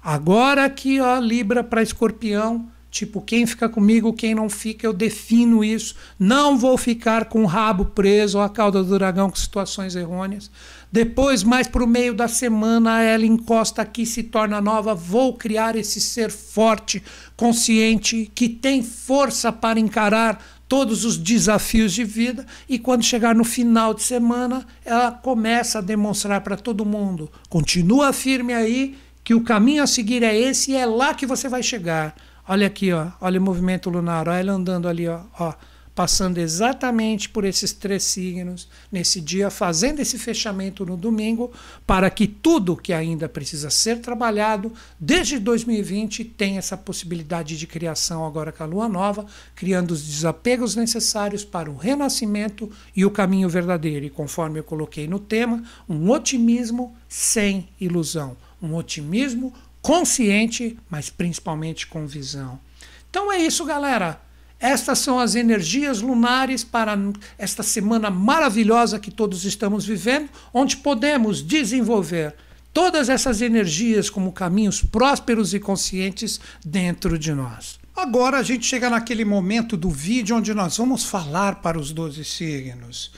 [0.03, 5.65] Agora aqui, ó, Libra para Escorpião, Tipo, quem fica comigo, quem não fica, eu defino
[5.65, 5.95] isso.
[6.17, 10.49] Não vou ficar com o rabo preso ou a cauda do dragão com situações errôneas.
[10.89, 14.95] Depois, mais para o meio da semana, ela encosta aqui, se torna nova.
[14.95, 17.03] Vou criar esse ser forte,
[17.35, 22.45] consciente, que tem força para encarar todos os desafios de vida.
[22.69, 28.13] E quando chegar no final de semana, ela começa a demonstrar para todo mundo: continua
[28.13, 31.61] firme aí, que o caminho a seguir é esse e é lá que você vai
[31.61, 32.15] chegar.
[32.47, 35.53] Olha aqui, ó, olha o movimento lunar, olha ele andando ali, ó, ó,
[35.95, 41.51] passando exatamente por esses três signos nesse dia, fazendo esse fechamento no domingo,
[41.87, 48.25] para que tudo que ainda precisa ser trabalhado desde 2020 tenha essa possibilidade de criação
[48.25, 53.47] agora com a lua nova, criando os desapegos necessários para o renascimento e o caminho
[53.47, 54.05] verdadeiro.
[54.05, 59.53] E conforme eu coloquei no tema, um otimismo sem ilusão, um otimismo
[59.85, 62.59] consciente, mas principalmente com visão.
[63.07, 64.19] Então é isso, galera.
[64.59, 66.97] Estas são as energias lunares para
[67.37, 72.33] esta semana maravilhosa que todos estamos vivendo, onde podemos desenvolver
[72.73, 77.79] todas essas energias como caminhos prósperos e conscientes dentro de nós.
[77.95, 82.25] Agora a gente chega naquele momento do vídeo onde nós vamos falar para os 12
[82.25, 83.11] signos.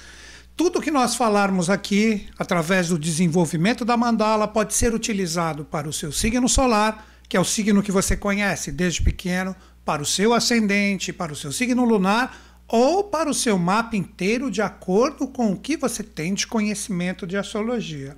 [0.58, 5.94] Tudo que nós falarmos aqui, através do desenvolvimento da mandala, pode ser utilizado para o
[5.94, 9.56] seu signo solar, que é o signo que você conhece desde pequeno,
[9.86, 12.36] para o seu ascendente, para o seu signo lunar
[12.68, 17.28] ou para o seu mapa inteiro de acordo com o que você tem de conhecimento
[17.28, 18.16] de astrologia.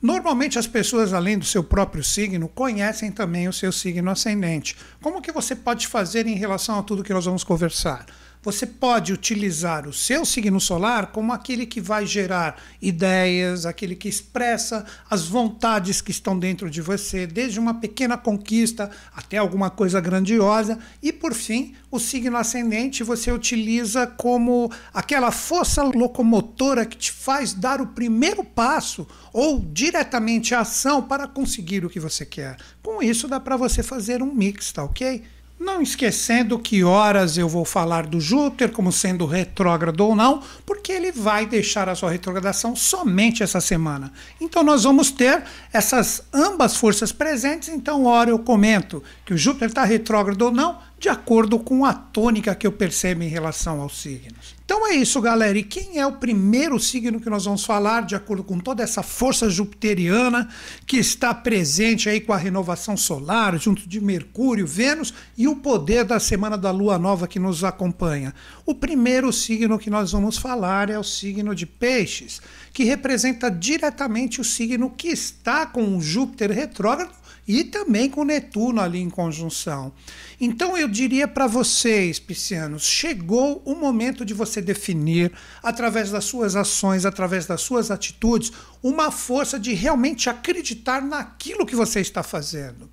[0.00, 4.78] Normalmente as pessoas, além do seu próprio signo, conhecem também o seu signo ascendente.
[5.02, 8.06] Como que você pode fazer em relação a tudo que nós vamos conversar?
[8.42, 14.08] Você pode utilizar o seu signo solar como aquele que vai gerar ideias, aquele que
[14.08, 20.00] expressa as vontades que estão dentro de você, desde uma pequena conquista até alguma coisa
[20.00, 20.78] grandiosa.
[21.00, 27.54] E por fim, o signo ascendente você utiliza como aquela força locomotora que te faz
[27.54, 32.56] dar o primeiro passo ou diretamente a ação para conseguir o que você quer.
[32.82, 35.22] Com isso dá para você fazer um mix, tá ok?
[35.64, 40.90] Não esquecendo que horas eu vou falar do Júpiter como sendo retrógrado ou não, porque
[40.90, 44.12] ele vai deixar a sua retrogradação somente essa semana.
[44.40, 49.68] Então nós vamos ter essas ambas forças presentes, então hora eu comento que o Júpiter
[49.68, 54.00] está retrógrado ou não, de acordo com a tônica que eu percebo em relação aos
[54.00, 54.54] signos.
[54.64, 55.58] Então é isso, galera.
[55.58, 59.02] E quem é o primeiro signo que nós vamos falar, de acordo com toda essa
[59.02, 60.48] força jupiteriana
[60.86, 66.04] que está presente aí com a renovação solar, junto de Mercúrio, Vênus e o poder
[66.04, 68.32] da semana da lua nova que nos acompanha?
[68.64, 72.40] O primeiro signo que nós vamos falar é o signo de Peixes,
[72.72, 77.21] que representa diretamente o signo que está com o Júpiter retrógrado
[77.58, 79.92] e também com Netuno ali em conjunção.
[80.40, 85.30] Então eu diria para vocês, piscianos, chegou o momento de você definir,
[85.62, 91.76] através das suas ações, através das suas atitudes, uma força de realmente acreditar naquilo que
[91.76, 92.88] você está fazendo.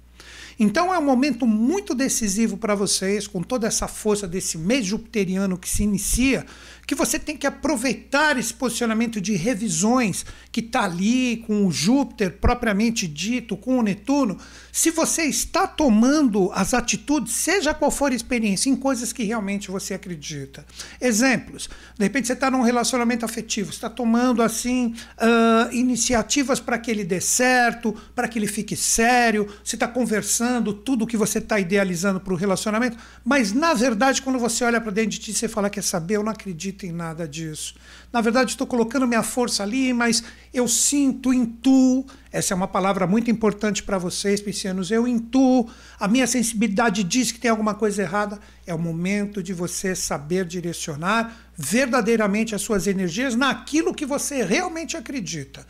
[0.60, 5.58] Então é um momento muito decisivo para vocês, com toda essa força desse mês jupiteriano
[5.58, 6.46] que se inicia,
[6.90, 12.40] que você tem que aproveitar esse posicionamento de revisões que está ali com o Júpiter
[12.42, 14.40] propriamente dito, com o Netuno.
[14.72, 19.70] Se você está tomando as atitudes, seja qual for a experiência, em coisas que realmente
[19.70, 20.66] você acredita.
[21.00, 26.90] Exemplos: de repente você está num relacionamento afetivo, está tomando assim uh, iniciativas para que
[26.90, 31.38] ele dê certo, para que ele fique sério, você está conversando tudo o que você
[31.38, 35.34] está idealizando para o relacionamento, mas na verdade, quando você olha para dentro de ti,
[35.36, 37.76] você fala: quer saber, eu não acredito acredito em nada disso.
[38.12, 40.24] Na verdade, estou colocando minha força ali, mas
[40.54, 42.06] eu sinto, intuo.
[42.32, 44.92] Essa é uma palavra muito importante para vocês, piscianos.
[44.92, 45.70] Eu intuo,
[46.00, 48.40] a minha sensibilidade diz que tem alguma coisa errada.
[48.66, 54.96] É o momento de você saber direcionar verdadeiramente as suas energias naquilo que você realmente
[54.96, 55.66] acredita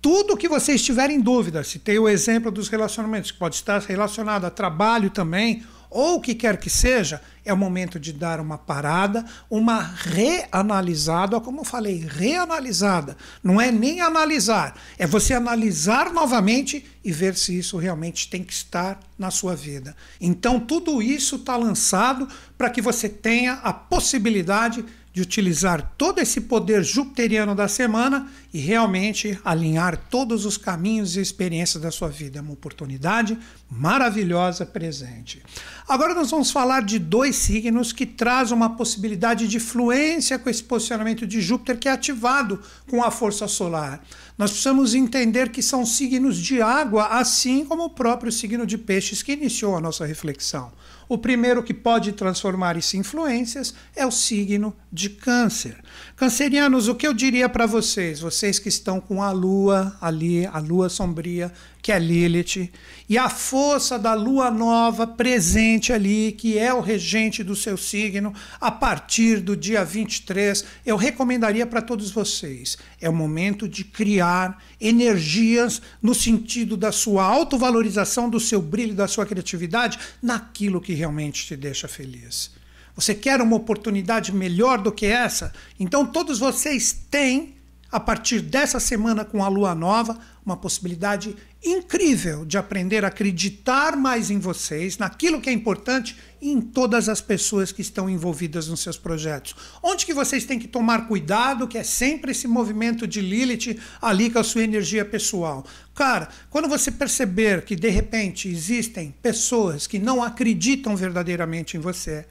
[0.00, 3.80] tudo que você estiver em dúvida, se tem o exemplo dos relacionamentos, que pode estar
[3.80, 8.40] relacionado a trabalho também, ou o que quer que seja, é o momento de dar
[8.40, 13.16] uma parada, uma reanalisada, como eu falei, reanalisada.
[13.42, 18.52] Não é nem analisar, é você analisar novamente e ver se isso realmente tem que
[18.52, 19.96] estar na sua vida.
[20.20, 24.84] Então, tudo isso está lançado para que você tenha a possibilidade
[25.18, 31.20] de utilizar todo esse poder jupiteriano da semana e realmente alinhar todos os caminhos e
[31.20, 32.38] experiências da sua vida.
[32.38, 33.36] É uma oportunidade
[33.68, 35.42] maravilhosa presente.
[35.88, 40.62] Agora nós vamos falar de dois signos que trazem uma possibilidade de fluência com esse
[40.62, 44.00] posicionamento de Júpiter que é ativado com a força solar.
[44.36, 49.20] Nós precisamos entender que são signos de água, assim como o próprio signo de peixes
[49.20, 50.70] que iniciou a nossa reflexão.
[51.08, 55.76] O primeiro que pode transformar isso em influências é o signo de Câncer.
[56.14, 60.58] Cancerianos, o que eu diria para vocês, vocês que estão com a lua ali, a
[60.58, 61.50] lua sombria,
[61.88, 62.70] que é Lilith,
[63.08, 68.34] e a força da lua nova presente ali, que é o regente do seu signo,
[68.60, 72.76] a partir do dia 23, eu recomendaria para todos vocês.
[73.00, 79.08] É o momento de criar energias no sentido da sua autovalorização, do seu brilho, da
[79.08, 82.50] sua criatividade, naquilo que realmente te deixa feliz.
[82.94, 85.54] Você quer uma oportunidade melhor do que essa?
[85.80, 87.54] Então todos vocês têm
[87.90, 90.18] a partir dessa semana com a lua nova,
[90.48, 96.50] uma possibilidade incrível de aprender a acreditar mais em vocês, naquilo que é importante e
[96.50, 99.54] em todas as pessoas que estão envolvidas nos seus projetos.
[99.82, 104.30] Onde que vocês têm que tomar cuidado, que é sempre esse movimento de Lilith ali
[104.30, 105.66] com a sua energia pessoal.
[105.94, 112.24] Cara, quando você perceber que de repente existem pessoas que não acreditam verdadeiramente em você,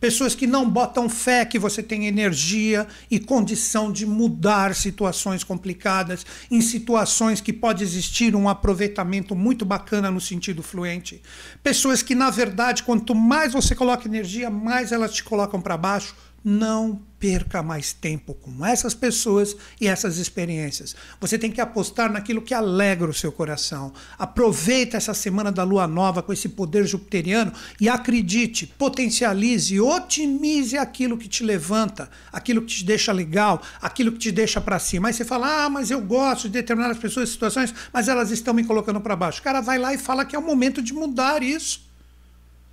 [0.00, 6.24] pessoas que não botam fé que você tem energia e condição de mudar situações complicadas
[6.50, 11.22] em situações que pode existir um aproveitamento muito bacana no sentido fluente.
[11.62, 16.14] Pessoas que, na verdade, quanto mais você coloca energia, mais elas te colocam para baixo
[16.48, 20.96] não perca mais tempo com essas pessoas e essas experiências.
[21.20, 23.92] Você tem que apostar naquilo que alegra o seu coração.
[24.18, 31.18] Aproveita essa semana da lua nova com esse poder jupiteriano e acredite, potencialize, otimize aquilo
[31.18, 35.08] que te levanta, aquilo que te deixa legal, aquilo que te deixa para cima.
[35.08, 38.54] Aí você fala: "Ah, mas eu gosto de determinadas pessoas e situações, mas elas estão
[38.54, 39.40] me colocando para baixo".
[39.40, 41.86] O cara vai lá e fala que é o momento de mudar isso.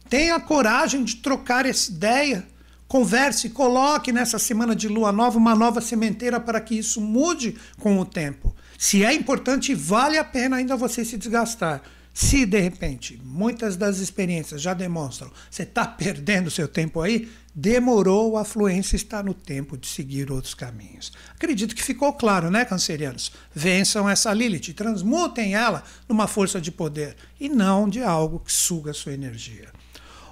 [0.08, 2.55] Tenha coragem de trocar essa ideia
[2.88, 8.00] Converse, coloque nessa semana de lua nova uma nova sementeira para que isso mude com
[8.00, 8.56] o tempo.
[8.78, 11.82] Se é importante, vale a pena ainda você se desgastar.
[12.14, 18.38] Se de repente muitas das experiências já demonstram você está perdendo seu tempo aí, demorou,
[18.38, 21.12] a fluência está no tempo de seguir outros caminhos.
[21.34, 23.32] Acredito que ficou claro, né, cancerianos?
[23.54, 28.94] Vençam essa Lilith, transmutem ela numa força de poder e não de algo que suga
[28.94, 29.75] sua energia.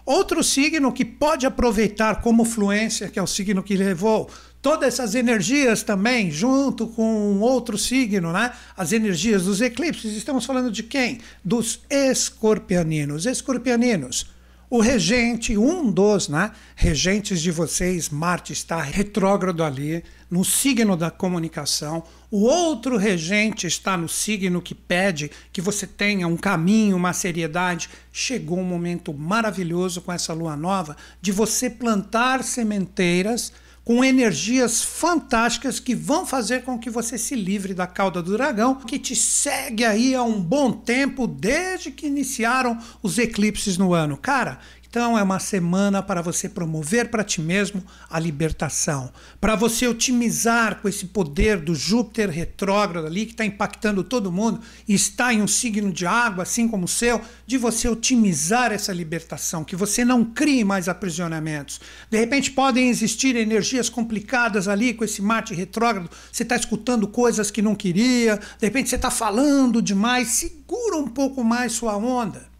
[0.05, 4.29] Outro signo que pode aproveitar como fluência, que é o signo que levou
[4.61, 8.51] todas essas energias também, junto com outro signo, né?
[8.75, 10.15] As energias dos eclipses.
[10.15, 11.19] Estamos falando de quem?
[11.43, 13.25] Dos escorpianinos.
[13.25, 14.32] Escorpianinos
[14.73, 21.11] o regente, um dos né, regentes de vocês, Marte, está retrógrado ali, no signo da
[21.11, 22.03] comunicação.
[22.31, 27.87] O outro regente está no signo que pede que você tenha um caminho, uma seriedade.
[28.11, 33.53] Chegou um momento maravilhoso com essa lua nova de você plantar sementeiras
[33.83, 38.75] com energias fantásticas que vão fazer com que você se livre da cauda do dragão,
[38.75, 44.15] que te segue aí há um bom tempo, desde que iniciaram os eclipses no ano.
[44.15, 44.59] Cara,
[44.93, 50.79] então é uma semana para você promover para ti mesmo a libertação, para você otimizar
[50.83, 55.47] com esse poder do Júpiter retrógrado ali que está impactando todo mundo está em um
[55.47, 60.23] signo de água, assim como o seu, de você otimizar essa libertação, que você não
[60.23, 61.81] crie mais aprisionamentos.
[62.07, 67.49] De repente podem existir energias complicadas ali com esse Marte retrógrado, você está escutando coisas
[67.49, 72.52] que não queria, de repente você está falando demais, segura um pouco mais sua onda.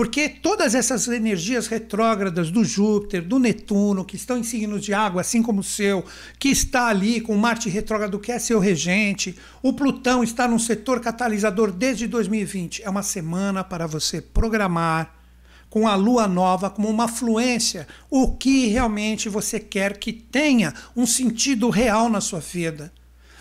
[0.00, 5.20] Porque todas essas energias retrógradas do Júpiter, do Netuno, que estão em signos de água,
[5.20, 6.02] assim como o seu,
[6.38, 11.00] que está ali com Marte retrógrado, que é seu regente, o Plutão está num setor
[11.00, 12.82] catalisador desde 2020.
[12.82, 15.14] É uma semana para você programar
[15.68, 21.04] com a lua nova como uma fluência, o que realmente você quer que tenha um
[21.04, 22.90] sentido real na sua vida.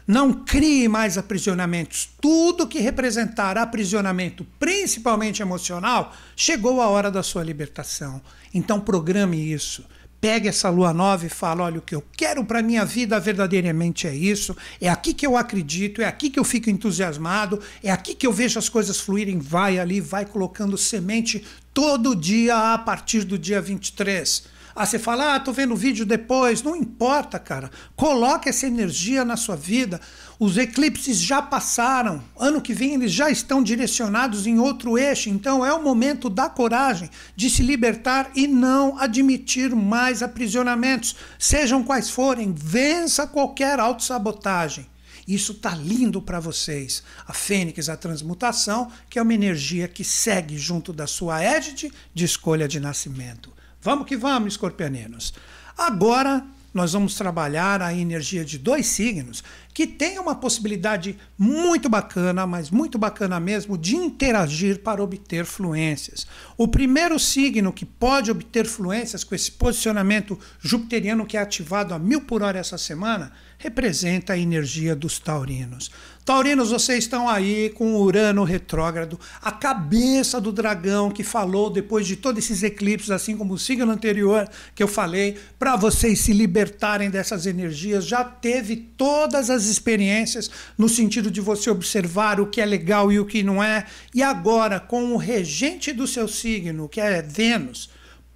[0.10, 2.10] Não crie mais aprisionamentos.
[2.20, 8.20] Tudo que representar aprisionamento, principalmente emocional, chegou a hora da sua libertação.
[8.52, 9.86] Então programe isso.
[10.20, 14.08] Pegue essa lua nova e fala: olha, o que eu quero para minha vida verdadeiramente
[14.08, 18.16] é isso, é aqui que eu acredito, é aqui que eu fico entusiasmado, é aqui
[18.16, 19.38] que eu vejo as coisas fluírem.
[19.38, 25.36] Vai ali, vai colocando semente todo dia a partir do dia 23 ah, você fala,
[25.36, 26.64] ah, tô vendo o vídeo depois.
[26.64, 27.70] Não importa, cara.
[27.98, 30.00] Coloque essa energia na sua vida.
[30.40, 32.24] Os eclipses já passaram.
[32.40, 35.30] Ano que vem eles já estão direcionados em outro eixo.
[35.30, 41.84] Então é o momento da coragem de se libertar e não admitir mais aprisionamentos, sejam
[41.84, 42.56] quais forem.
[42.58, 44.88] Vença qualquer autossabotagem.
[45.28, 47.04] Isso tá lindo para vocês.
[47.28, 52.24] A Fênix, a transmutação, que é uma energia que segue junto da sua égide de
[52.24, 53.59] escolha de nascimento.
[53.82, 55.34] Vamos que vamos, escorpianinos.
[55.78, 62.46] Agora nós vamos trabalhar a energia de dois signos que têm uma possibilidade muito bacana,
[62.46, 66.28] mas muito bacana mesmo, de interagir para obter fluências.
[66.58, 72.00] O primeiro signo que pode obter fluências com esse posicionamento jupiteriano que é ativado a
[72.00, 75.92] mil por hora essa semana representa a energia dos taurinos.
[76.24, 82.16] Taurinos, vocês estão aí com Urano retrógrado, a cabeça do dragão que falou depois de
[82.16, 87.10] todos esses eclipses, assim como o signo anterior que eu falei, para vocês se libertarem
[87.10, 88.06] dessas energias.
[88.06, 93.20] Já teve todas as experiências no sentido de você observar o que é legal e
[93.20, 93.86] o que não é.
[94.14, 97.90] E agora, com o regente do seu signo, que é Vênus,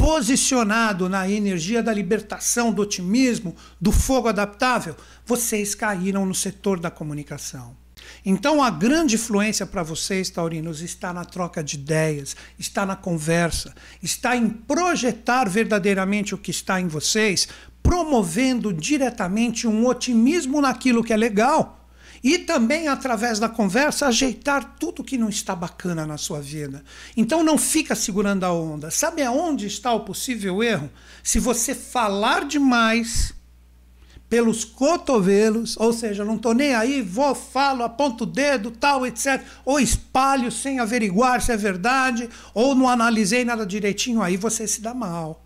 [0.03, 6.91] posicionado na energia da libertação, do otimismo, do fogo adaptável, vocês caíram no setor da
[6.91, 7.73] comunicação.
[8.25, 13.73] Então a grande influência para vocês, taurinos, está na troca de ideias, está na conversa,
[14.01, 17.47] está em projetar verdadeiramente o que está em vocês,
[17.81, 21.82] promovendo diretamente um otimismo naquilo que é legal
[22.23, 26.83] e também através da conversa ajeitar tudo que não está bacana na sua vida.
[27.17, 28.89] Então não fica segurando a onda.
[28.89, 30.89] Sabe aonde está o possível erro?
[31.21, 33.33] Se você falar demais
[34.29, 39.43] pelos cotovelos, ou seja, não estou nem aí, vou, falo, aponto o dedo, tal, etc.
[39.65, 44.81] Ou espalho sem averiguar se é verdade, ou não analisei nada direitinho, aí você se
[44.81, 45.45] dá mal.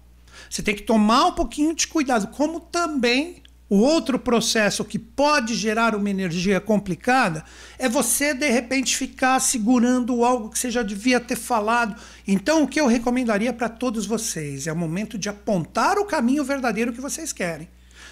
[0.49, 5.53] Você tem que tomar um pouquinho de cuidado, como também o outro processo que pode
[5.55, 7.43] gerar uma energia complicada
[7.78, 11.99] é você, de repente, ficar segurando algo que você já devia ter falado.
[12.28, 16.43] Então, o que eu recomendaria para todos vocês é o momento de apontar o caminho
[16.43, 17.68] verdadeiro que vocês querem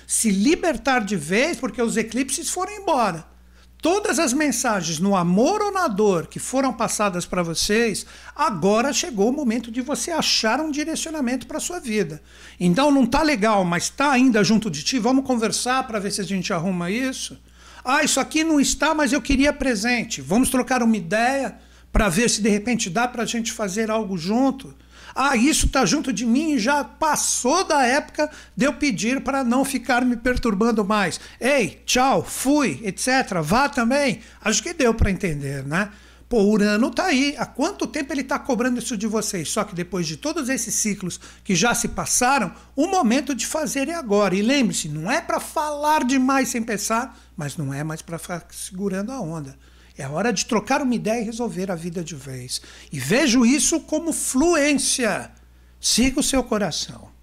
[0.07, 3.25] se libertar de vez, porque os eclipses foram embora.
[3.85, 8.03] Todas as mensagens no amor ou na dor que foram passadas para vocês,
[8.35, 12.19] agora chegou o momento de você achar um direcionamento para sua vida.
[12.59, 16.19] Então não tá legal, mas está ainda junto de ti, vamos conversar para ver se
[16.19, 17.39] a gente arruma isso.
[17.83, 20.19] Ah, isso aqui não está, mas eu queria presente.
[20.19, 21.55] Vamos trocar uma ideia
[21.91, 24.73] para ver se de repente dá para a gente fazer algo junto.
[25.17, 29.45] Ah, isso está junto de mim e já passou da época de eu pedir para
[29.45, 31.21] não ficar me perturbando mais.
[31.39, 33.41] Ei, tchau, fui, etc.
[33.41, 34.19] Vá também.
[34.41, 35.89] Acho que deu para entender, né?
[36.27, 37.33] Pô, Urano está aí.
[37.37, 39.49] Há quanto tempo ele está cobrando isso de vocês?
[39.49, 43.87] Só que depois de todos esses ciclos que já se passaram, o momento de fazer
[43.87, 44.35] é agora.
[44.35, 48.45] E lembre-se, não é para falar demais sem pensar, mas não é mais para ficar
[48.51, 49.55] segurando a onda.
[49.97, 52.61] É hora de trocar uma ideia e resolver a vida de vez.
[52.91, 55.31] E vejo isso como fluência.
[55.79, 57.15] Siga o seu coração.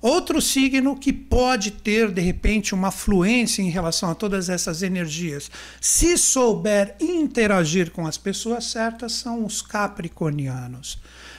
[0.00, 5.50] Outro signo que pode ter, de repente, uma fluência em relação a todas essas energias,
[5.80, 10.98] se souber interagir com as pessoas certas, são os capricornianos.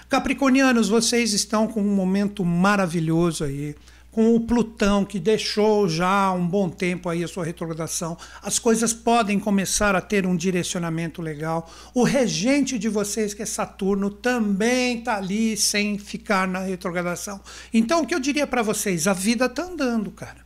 [0.10, 3.76] Capricornianos, vocês estão com um momento maravilhoso aí
[4.16, 8.93] com o Plutão, que deixou já um bom tempo aí a sua retrogradação, as coisas
[8.93, 11.70] podem começar a ter um direcionamento legal.
[11.93, 17.41] O regente de vocês, que é Saturno, também está ali sem ficar na retrogradação.
[17.74, 19.05] Então, o que eu diria para vocês?
[19.05, 20.45] A vida está andando, cara.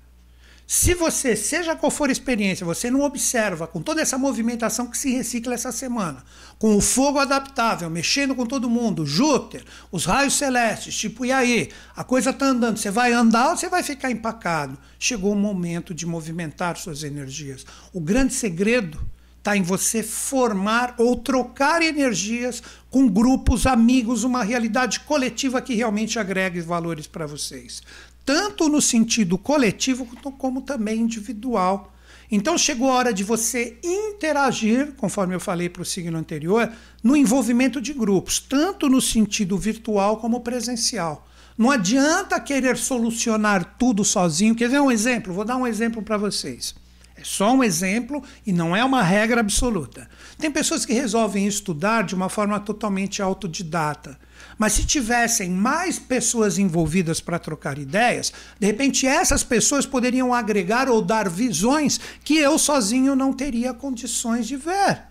[0.71, 4.99] Se você, seja qual for a experiência, você não observa com toda essa movimentação que
[4.99, 6.23] se recicla essa semana,
[6.59, 11.71] com o fogo adaptável, mexendo com todo mundo, Júpiter, os raios celestes, tipo, e aí?
[11.95, 14.77] A coisa está andando, você vai andar ou você vai ficar empacado?
[14.99, 17.65] Chegou o momento de movimentar suas energias.
[17.91, 19.01] O grande segredo
[19.39, 22.61] está em você formar ou trocar energias
[22.91, 27.81] com grupos, amigos, uma realidade coletiva que realmente agregue valores para vocês
[28.29, 30.05] tanto no sentido coletivo
[30.37, 31.91] como também individual.
[32.29, 36.71] Então chegou a hora de você interagir, conforme eu falei para o signo anterior,
[37.01, 41.27] no envolvimento de grupos, tanto no sentido virtual como presencial.
[41.57, 44.53] Não adianta querer solucionar tudo sozinho.
[44.53, 45.33] Quer ver um exemplo?
[45.33, 46.75] Vou dar um exemplo para vocês.
[47.19, 50.09] É só um exemplo e não é uma regra absoluta.
[50.37, 54.17] Tem pessoas que resolvem estudar de uma forma totalmente autodidata.
[54.57, 60.87] Mas se tivessem mais pessoas envolvidas para trocar ideias, de repente essas pessoas poderiam agregar
[60.87, 65.03] ou dar visões que eu sozinho não teria condições de ver.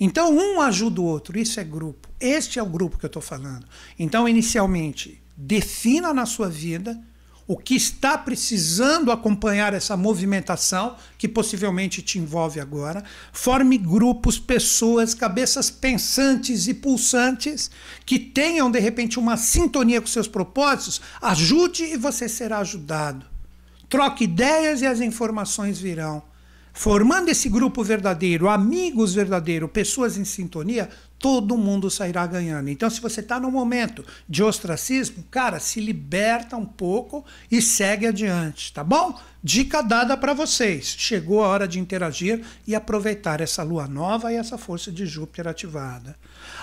[0.00, 2.08] Então um ajuda o outro, isso é grupo.
[2.18, 3.66] Este é o grupo que eu estou falando.
[3.96, 7.00] Então, inicialmente, defina na sua vida
[7.46, 13.02] o que está precisando acompanhar essa movimentação, que possivelmente te envolve agora.
[13.32, 17.70] Forme grupos, pessoas, cabeças pensantes e pulsantes
[18.06, 21.00] que tenham, de repente, uma sintonia com seus propósitos.
[21.20, 23.26] Ajude e você será ajudado.
[23.88, 26.22] Troque ideias e as informações virão.
[26.72, 30.88] Formando esse grupo verdadeiro, amigos verdadeiros, pessoas em sintonia,
[31.22, 32.68] todo mundo sairá ganhando.
[32.68, 38.08] Então, se você está no momento de ostracismo, cara, se liberta um pouco e segue
[38.08, 39.16] adiante, tá bom?
[39.44, 40.94] Dica dada para vocês.
[40.98, 45.48] Chegou a hora de interagir e aproveitar essa lua nova e essa força de Júpiter
[45.48, 46.16] ativada.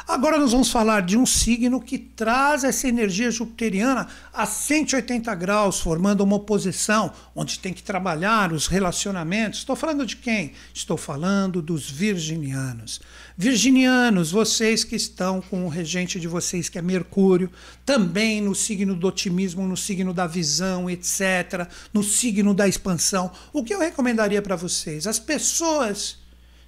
[0.08, 5.82] Agora nós vamos falar de um signo que traz essa energia jupiteriana a 180 graus,
[5.82, 9.60] formando uma oposição, onde tem que trabalhar os relacionamentos.
[9.60, 10.54] Estou falando de quem?
[10.74, 13.02] Estou falando dos virginianos.
[13.42, 17.50] Virginianos, vocês que estão com o regente de vocês, que é Mercúrio,
[17.86, 23.32] também no signo do otimismo, no signo da visão, etc., no signo da expansão.
[23.54, 25.08] O que eu recomendaria para vocês?
[25.08, 26.18] As pessoas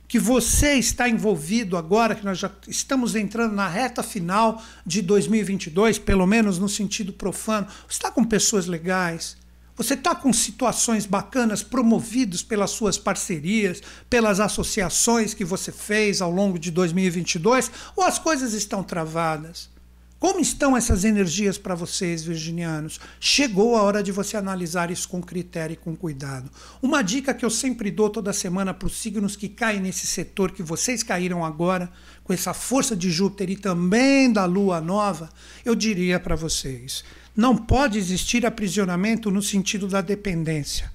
[0.08, 6.00] que você está envolvido agora, que nós já estamos entrando na reta final de 2022,
[6.00, 9.36] pelo menos no sentido profano, está com pessoas legais,
[9.82, 16.30] você está com situações bacanas promovidos pelas suas parcerias, pelas associações que você fez ao
[16.30, 19.72] longo de 2022, ou as coisas estão travadas?
[20.20, 23.00] Como estão essas energias para vocês, virginianos?
[23.20, 26.48] Chegou a hora de você analisar isso com critério e com cuidado.
[26.80, 30.52] Uma dica que eu sempre dou toda semana para os signos que caem nesse setor
[30.52, 31.92] que vocês caíram agora,
[32.24, 35.28] com essa força de Júpiter e também da lua nova,
[35.66, 37.04] eu diria para vocês:
[37.36, 40.92] não pode existir aprisionamento no sentido da dependência.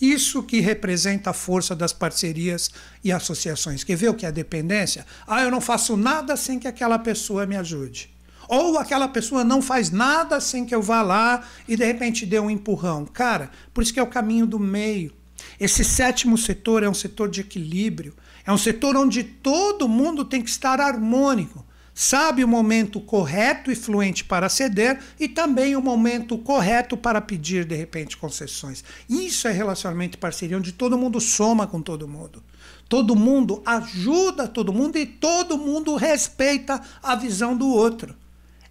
[0.00, 2.70] Isso que representa a força das parcerias
[3.02, 3.84] e associações.
[3.84, 5.06] Quer ver o que é dependência?
[5.26, 8.12] Ah, eu não faço nada sem que aquela pessoa me ajude.
[8.48, 12.38] Ou aquela pessoa não faz nada sem que eu vá lá e de repente dê
[12.38, 13.06] um empurrão.
[13.06, 15.12] Cara, por isso que é o caminho do meio.
[15.58, 18.14] Esse sétimo setor é um setor de equilíbrio,
[18.44, 21.64] é um setor onde todo mundo tem que estar harmônico.
[21.94, 27.64] Sabe o momento correto e fluente para ceder e também o momento correto para pedir,
[27.64, 28.82] de repente, concessões.
[29.08, 32.42] Isso é relacionamento e parceria, onde todo mundo soma com todo mundo.
[32.88, 38.16] Todo mundo ajuda todo mundo e todo mundo respeita a visão do outro.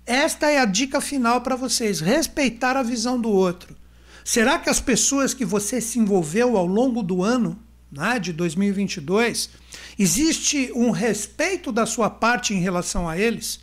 [0.05, 3.74] Esta é a dica final para vocês: respeitar a visão do outro.
[4.26, 7.57] Será que as pessoas que você se envolveu ao longo do ano
[7.94, 9.52] né, de 2022,
[10.00, 13.62] existe um respeito da sua parte em relação a eles?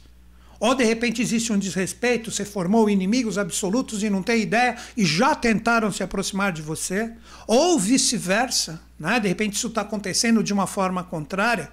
[0.60, 5.04] Ou de repente existe um desrespeito, você formou inimigos absolutos e não tem ideia e
[5.04, 7.12] já tentaram se aproximar de você?
[7.46, 9.18] Ou vice-versa, né?
[9.18, 11.72] de repente isso está acontecendo de uma forma contrária?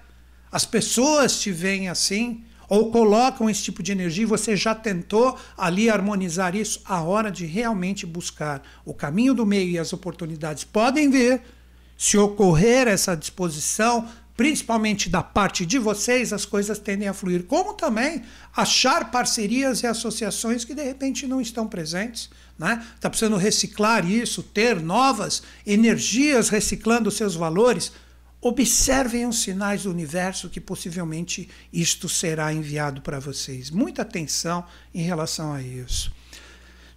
[0.50, 5.38] As pessoas te veem assim, ou colocam esse tipo de energia e você já tentou
[5.58, 10.64] ali harmonizar isso, a hora de realmente buscar o caminho do meio e as oportunidades
[10.64, 11.42] podem vir.
[11.98, 17.44] Se ocorrer essa disposição, principalmente da parte de vocês, as coisas tendem a fluir.
[17.44, 18.24] Como também
[18.56, 22.30] achar parcerias e associações que de repente não estão presentes.
[22.58, 22.86] Né?
[22.96, 27.92] Está precisando reciclar isso, ter novas energias reciclando seus valores
[28.40, 33.72] Observem os sinais do universo que possivelmente isto será enviado para vocês.
[33.72, 36.14] Muita atenção em relação a isso.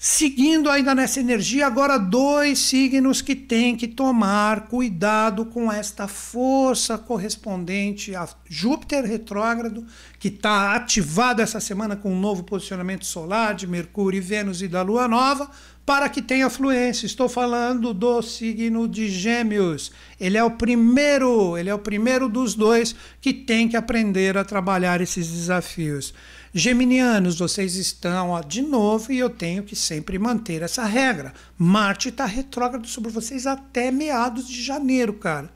[0.03, 6.97] Seguindo ainda nessa energia, agora dois signos que têm que tomar cuidado com esta força
[6.97, 9.85] correspondente a Júpiter retrógrado,
[10.19, 14.69] que está ativado essa semana com um novo posicionamento solar de Mercúrio e Vênus e
[14.69, 15.51] da Lua Nova,
[15.85, 17.05] para que tenha fluência.
[17.05, 19.93] Estou falando do signo de Gêmeos.
[20.19, 24.47] Ele é o primeiro, ele é o primeiro dos dois que tem que aprender a
[24.47, 26.15] trabalhar esses desafios.
[26.53, 31.33] Geminianos, vocês estão ó, de novo e eu tenho que sempre manter essa regra.
[31.57, 35.49] Marte está retrógrado sobre vocês até meados de janeiro, cara.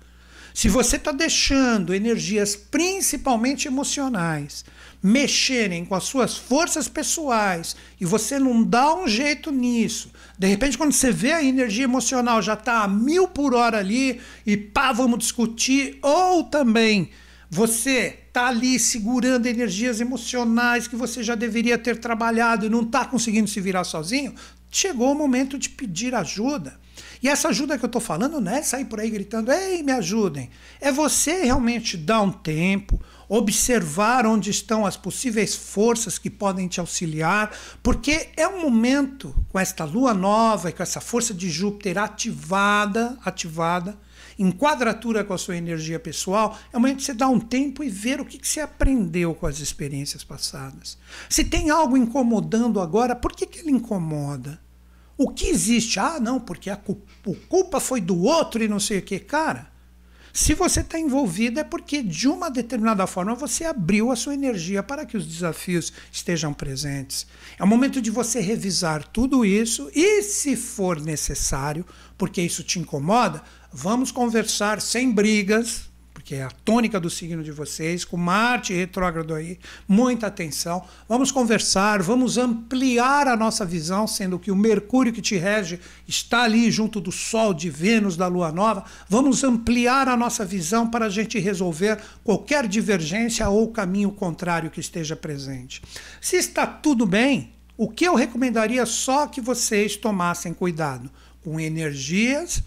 [0.54, 4.64] Se você está deixando energias principalmente emocionais
[5.02, 10.78] mexerem com as suas forças pessoais e você não dá um jeito nisso, de repente,
[10.78, 14.92] quando você vê a energia emocional já está a mil por hora ali e pá,
[14.92, 17.10] vamos discutir, ou também
[17.54, 23.04] você está ali segurando energias emocionais que você já deveria ter trabalhado e não está
[23.04, 24.34] conseguindo se virar sozinho,
[24.68, 26.76] chegou o momento de pedir ajuda.
[27.22, 29.92] E essa ajuda que eu estou falando não é sair por aí gritando, ei, me
[29.92, 30.50] ajudem.
[30.80, 36.80] É você realmente dar um tempo, observar onde estão as possíveis forças que podem te
[36.80, 41.98] auxiliar, porque é um momento com esta lua nova e com essa força de Júpiter
[41.98, 43.96] ativada, ativada,
[44.38, 47.82] em quadratura com a sua energia pessoal, é o momento de você dar um tempo
[47.82, 50.98] e ver o que, que você aprendeu com as experiências passadas.
[51.28, 54.60] Se tem algo incomodando agora, por que, que ele incomoda?
[55.16, 56.00] O que existe?
[56.00, 56.80] Ah, não, porque a
[57.48, 59.20] culpa foi do outro e não sei o que.
[59.20, 59.72] Cara,
[60.36, 64.82] se você está envolvido é porque, de uma determinada forma, você abriu a sua energia
[64.82, 67.24] para que os desafios estejam presentes.
[67.56, 71.86] É o momento de você revisar tudo isso e, se for necessário,
[72.18, 73.44] porque isso te incomoda,
[73.74, 79.34] vamos conversar sem brigas, porque é a tônica do signo de vocês, com Marte retrógrado
[79.34, 80.84] aí, muita atenção.
[81.08, 86.44] Vamos conversar, vamos ampliar a nossa visão, sendo que o Mercúrio que te rege está
[86.44, 88.84] ali junto do Sol, de Vênus, da Lua Nova.
[89.08, 94.80] Vamos ampliar a nossa visão para a gente resolver qualquer divergência ou caminho contrário que
[94.80, 95.82] esteja presente.
[96.20, 101.10] Se está tudo bem, o que eu recomendaria só que vocês tomassem cuidado
[101.42, 102.62] com energias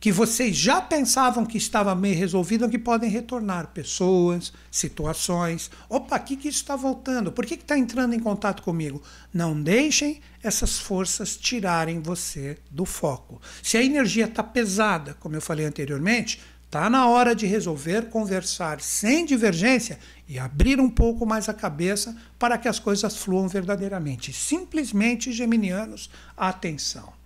[0.00, 5.70] que vocês já pensavam que estava meio resolvido, que podem retornar pessoas, situações.
[5.88, 7.32] Opa, aqui que isso está voltando?
[7.32, 9.02] Por que está entrando em contato comigo?
[9.34, 13.40] Não deixem essas forças tirarem você do foco.
[13.62, 18.80] Se a energia está pesada, como eu falei anteriormente, está na hora de resolver, conversar
[18.80, 24.32] sem divergência e abrir um pouco mais a cabeça para que as coisas fluam verdadeiramente.
[24.32, 27.17] Simplesmente, geminianos, atenção.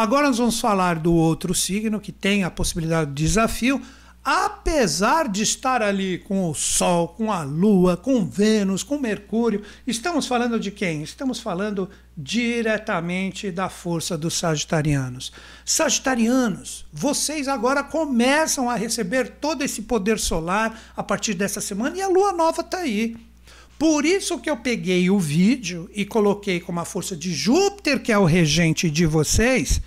[0.00, 3.82] Agora nós vamos falar do outro signo que tem a possibilidade de desafio.
[4.24, 10.26] apesar de estar ali com o Sol, com a Lua, com Vênus, com Mercúrio, estamos
[10.26, 11.02] falando de quem?
[11.02, 15.32] Estamos falando diretamente da força dos Sagitarianos.
[15.66, 22.00] Sagitarianos, vocês agora começam a receber todo esse poder solar a partir dessa semana e
[22.00, 23.16] a Lua nova está aí.
[23.78, 28.12] Por isso que eu peguei o vídeo e coloquei como a força de Júpiter, que
[28.12, 29.80] é o regente de vocês,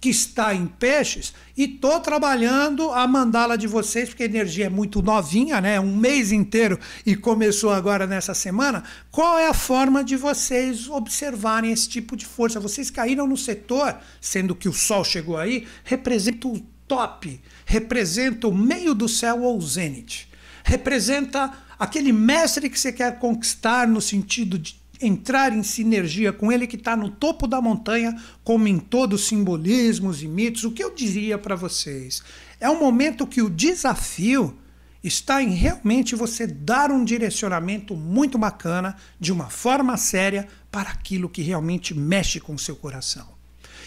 [0.00, 4.68] que está em peixes e estou trabalhando a mandá-la de vocês, porque a energia é
[4.68, 5.80] muito novinha, né?
[5.80, 8.84] Um mês inteiro e começou agora nessa semana.
[9.10, 12.60] Qual é a forma de vocês observarem esse tipo de força?
[12.60, 18.54] Vocês caíram no setor, sendo que o Sol chegou aí, representa o top, representa o
[18.54, 20.28] meio do céu ou o zênite,
[20.64, 26.66] representa aquele mestre que você quer conquistar no sentido de entrar em sinergia com ele
[26.66, 30.82] que está no topo da montanha, como em todos os simbolismos e mitos, o que
[30.82, 32.22] eu diria para vocês?
[32.60, 34.56] É um momento que o desafio
[35.02, 41.28] está em realmente você dar um direcionamento muito bacana, de uma forma séria, para aquilo
[41.28, 43.38] que realmente mexe com o seu coração.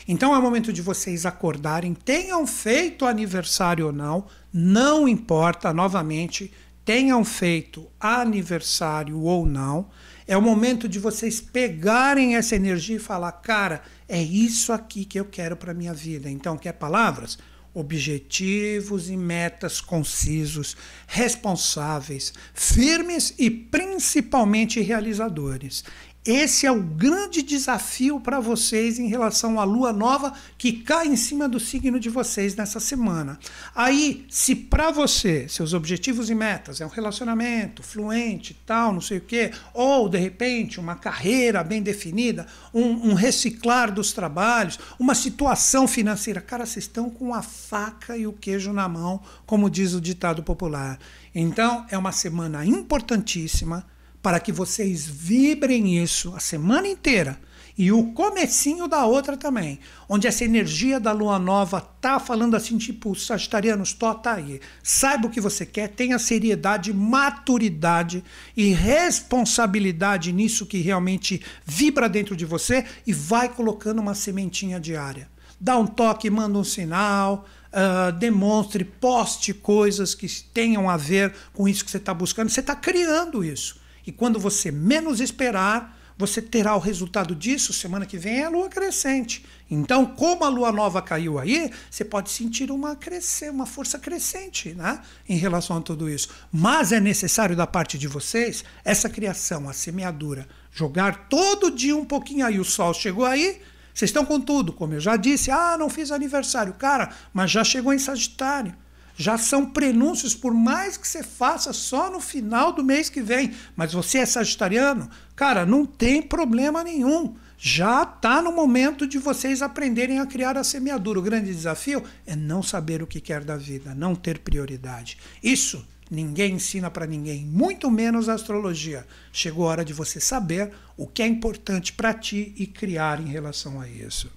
[0.07, 6.51] Então é o momento de vocês acordarem, tenham feito aniversário ou não, não importa, novamente,
[6.83, 9.89] tenham feito aniversário ou não
[10.31, 15.19] é o momento de vocês pegarem essa energia e falar, cara, é isso aqui que
[15.19, 16.29] eu quero para minha vida.
[16.29, 17.37] Então, quer palavras?
[17.73, 25.83] Objetivos e metas concisos, responsáveis, firmes e principalmente realizadores.
[26.23, 31.15] Esse é o grande desafio para vocês em relação à lua nova que cai em
[31.15, 33.39] cima do signo de vocês nessa semana.
[33.73, 39.17] Aí, se para você, seus objetivos e metas é um relacionamento fluente, tal, não sei
[39.17, 45.15] o quê, ou de repente uma carreira bem definida, um, um reciclar dos trabalhos, uma
[45.15, 49.95] situação financeira, cara, vocês estão com a faca e o queijo na mão, como diz
[49.95, 50.99] o ditado popular.
[51.33, 53.89] Então, é uma semana importantíssima
[54.21, 57.39] para que vocês vibrem isso a semana inteira
[57.77, 62.77] e o comecinho da outra também, onde essa energia da lua nova tá falando assim,
[62.77, 64.59] tipo, sagitarianos, tô, tá aí.
[64.83, 68.23] Saiba o que você quer, tenha seriedade, maturidade
[68.55, 75.29] e responsabilidade nisso que realmente vibra dentro de você e vai colocando uma sementinha diária.
[75.59, 81.67] Dá um toque, manda um sinal, uh, demonstre, poste coisas que tenham a ver com
[81.67, 82.49] isso que você está buscando.
[82.49, 83.80] Você está criando isso.
[84.05, 87.73] E quando você menos esperar, você terá o resultado disso.
[87.73, 89.43] Semana que vem é a lua crescente.
[89.69, 94.73] Então, como a lua nova caiu aí, você pode sentir uma crescer, uma força crescente,
[94.73, 96.29] né, em relação a tudo isso.
[96.51, 102.05] Mas é necessário da parte de vocês essa criação, a semeadura, jogar todo dia um
[102.05, 102.59] pouquinho aí.
[102.59, 103.61] O sol chegou aí,
[103.93, 105.49] vocês estão com tudo, como eu já disse.
[105.49, 108.75] Ah, não fiz aniversário, cara, mas já chegou em Sagitário
[109.15, 113.53] já são prenúncios, por mais que você faça só no final do mês que vem.
[113.75, 117.35] Mas você é sagitariano, cara, não tem problema nenhum.
[117.57, 121.19] Já está no momento de vocês aprenderem a criar a semeadura.
[121.19, 125.17] O grande desafio é não saber o que quer da vida, não ter prioridade.
[125.43, 129.07] Isso ninguém ensina para ninguém, muito menos a astrologia.
[129.31, 133.27] Chegou a hora de você saber o que é importante para ti e criar em
[133.27, 134.29] relação a isso.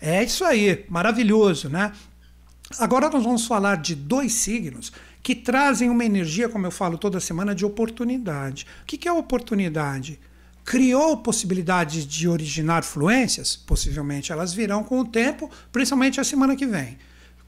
[0.00, 1.92] É isso aí, maravilhoso, né?
[2.78, 4.92] Agora nós vamos falar de dois signos
[5.22, 8.66] que trazem uma energia, como eu falo toda semana, de oportunidade.
[8.82, 10.18] O que é oportunidade?
[10.64, 13.56] Criou possibilidades de originar fluências?
[13.56, 16.98] Possivelmente elas virão com o tempo, principalmente a semana que vem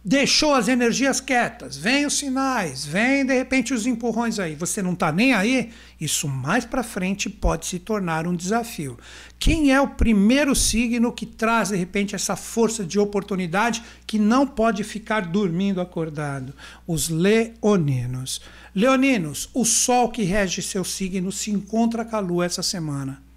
[0.03, 4.95] deixou as energias quietas, vem os sinais, vem de repente os empurrões aí, você não
[4.95, 5.71] está nem aí,
[6.01, 8.99] isso mais para frente pode se tornar um desafio.
[9.39, 14.47] Quem é o primeiro signo que traz de repente essa força de oportunidade que não
[14.47, 16.55] pode ficar dormindo acordado?
[16.87, 18.41] Os leoninos.
[18.75, 23.30] Leoninos, o sol que rege seu signo se encontra com a lua essa semana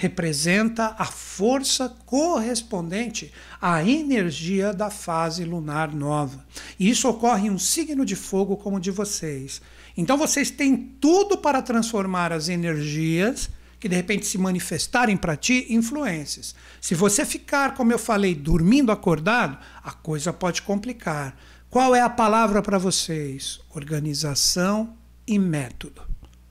[0.00, 3.30] representa a força correspondente
[3.60, 6.42] à energia da fase lunar nova.
[6.78, 9.60] E isso ocorre em um signo de fogo como o de vocês.
[9.94, 15.66] Então vocês têm tudo para transformar as energias que de repente se manifestarem para ti
[15.68, 16.54] influências.
[16.80, 21.36] Se você ficar, como eu falei, dormindo acordado, a coisa pode complicar.
[21.68, 23.60] Qual é a palavra para vocês?
[23.74, 24.96] Organização
[25.26, 26.00] e método.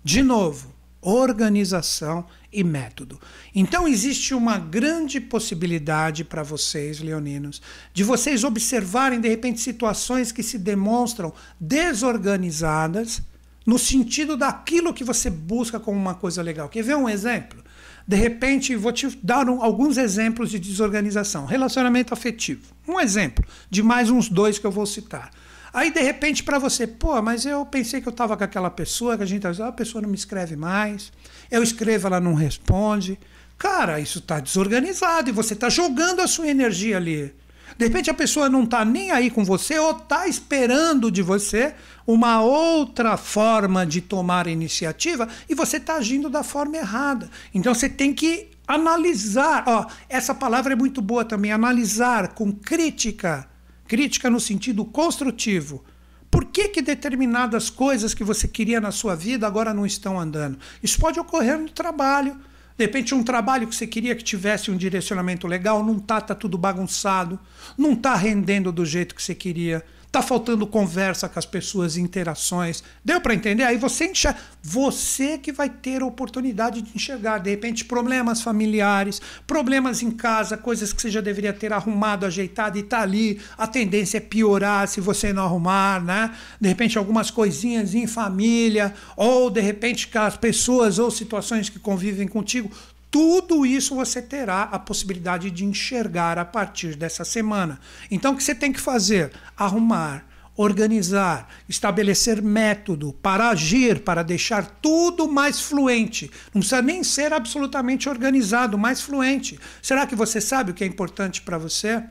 [0.04, 0.72] De novo,
[1.02, 3.20] organização e método.
[3.54, 7.62] Então existe uma grande possibilidade para vocês, leoninos,
[7.94, 13.22] de vocês observarem de repente situações que se demonstram desorganizadas
[13.66, 16.68] no sentido daquilo que você busca como uma coisa legal.
[16.70, 17.64] Quer ver um exemplo?
[18.08, 21.46] De repente, vou te dar um, alguns exemplos de desorganização.
[21.46, 22.74] Relacionamento afetivo.
[22.88, 25.30] Um exemplo de mais uns dois que eu vou citar.
[25.74, 29.18] Aí de repente para você, pô, mas eu pensei que eu estava com aquela pessoa,
[29.18, 31.12] que a gente a pessoa não me escreve mais.
[31.50, 33.20] Eu escrevo, ela não responde.
[33.58, 37.34] Cara, isso está desorganizado e você está jogando a sua energia ali.
[37.78, 41.74] De repente a pessoa não está nem aí com você ou está esperando de você
[42.06, 47.30] uma outra forma de tomar iniciativa e você está agindo da forma errada.
[47.54, 49.64] Então você tem que analisar.
[49.68, 53.49] Ó, essa palavra é muito boa também, analisar com crítica.
[53.90, 55.84] Crítica no sentido construtivo.
[56.30, 60.60] Por que, que determinadas coisas que você queria na sua vida agora não estão andando?
[60.84, 62.40] Isso pode ocorrer no trabalho.
[62.78, 66.36] De repente, um trabalho que você queria que tivesse um direcionamento legal, não tá, tá
[66.36, 67.40] tudo bagunçado,
[67.76, 69.84] não tá rendendo do jeito que você queria.
[70.12, 72.84] Tá faltando conversa com as pessoas, interações.
[73.06, 73.64] Deu para entender?
[73.64, 74.40] Aí você enxerga.
[74.62, 80.58] Você que vai ter a oportunidade de enxergar, de repente, problemas familiares, problemas em casa,
[80.58, 83.40] coisas que você já deveria ter arrumado, ajeitado e tá ali.
[83.56, 86.36] A tendência é piorar se você não arrumar, né?
[86.60, 91.78] De repente, algumas coisinhas em família, ou de repente, com as pessoas ou situações que
[91.78, 92.72] convivem contigo.
[93.12, 97.80] Tudo isso você terá a possibilidade de enxergar a partir dessa semana.
[98.12, 99.32] Então, o que você tem que fazer?
[99.58, 106.30] Arrumar, organizar, estabelecer método para agir, para deixar tudo mais fluente.
[106.54, 109.60] Não precisa nem ser absolutamente organizado, mais fluente.
[109.82, 112.04] Será que você sabe o que é importante para você?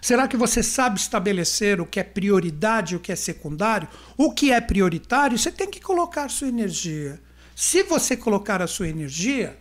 [0.00, 3.86] Será que você sabe estabelecer o que é prioridade e o que é secundário?
[4.16, 7.20] O que é prioritário, você tem que colocar sua energia.
[7.54, 9.58] Se você colocar a sua energia,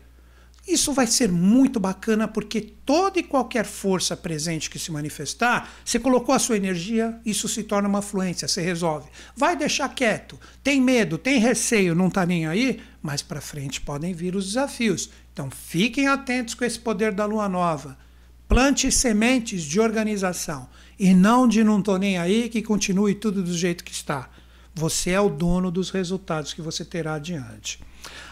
[0.74, 6.00] isso vai ser muito bacana porque toda e qualquer força presente que se manifestar, você
[6.00, 9.10] colocou a sua energia, isso se torna uma fluência, você resolve.
[9.36, 14.14] Vai deixar quieto, tem medo, tem receio, não está nem aí, mas para frente podem
[14.14, 15.10] vir os desafios.
[15.34, 17.98] Então fiquem atentos com esse poder da lua nova.
[18.48, 23.54] Plante sementes de organização e não de não estou nem aí que continue tudo do
[23.56, 24.30] jeito que está.
[24.76, 27.80] Você é o dono dos resultados que você terá adiante.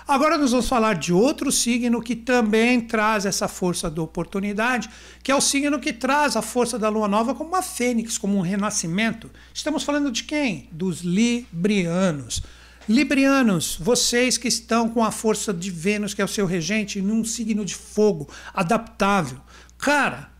[0.07, 4.89] Agora nós vamos falar de outro signo que também traz essa força da oportunidade,
[5.21, 8.37] que é o signo que traz a força da lua nova como uma fênix, como
[8.37, 9.29] um renascimento.
[9.53, 10.69] Estamos falando de quem?
[10.71, 12.41] Dos librianos.
[12.87, 17.25] Librianos, vocês que estão com a força de Vênus, que é o seu regente, num
[17.25, 19.41] signo de fogo, adaptável.
[19.77, 20.31] Cara,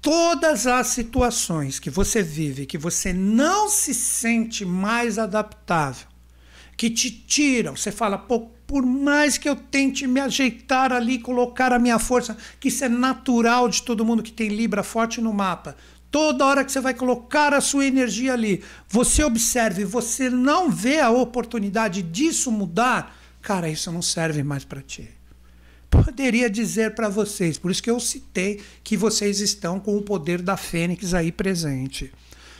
[0.00, 6.06] todas as situações que você vive, que você não se sente mais adaptável,
[6.78, 11.74] que te tiram, você fala, pô, por mais que eu tente me ajeitar ali, colocar
[11.74, 15.30] a minha força, que isso é natural de todo mundo que tem Libra forte no
[15.30, 15.76] mapa.
[16.10, 21.00] Toda hora que você vai colocar a sua energia ali, você observe, você não vê
[21.00, 25.06] a oportunidade disso mudar, cara, isso não serve mais para ti.
[25.90, 30.40] Poderia dizer para vocês, por isso que eu citei que vocês estão com o poder
[30.40, 32.10] da Fênix aí presente.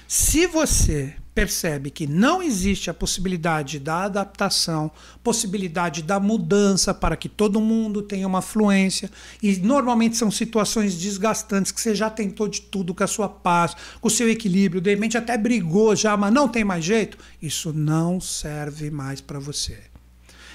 [0.07, 4.91] Se você percebe que não existe a possibilidade da adaptação,
[5.23, 9.11] possibilidade da mudança para que todo mundo tenha uma fluência,
[9.43, 13.75] e normalmente são situações desgastantes que você já tentou de tudo com a sua paz,
[14.01, 17.73] com o seu equilíbrio, de repente até brigou já, mas não tem mais jeito, isso
[17.73, 19.79] não serve mais para você.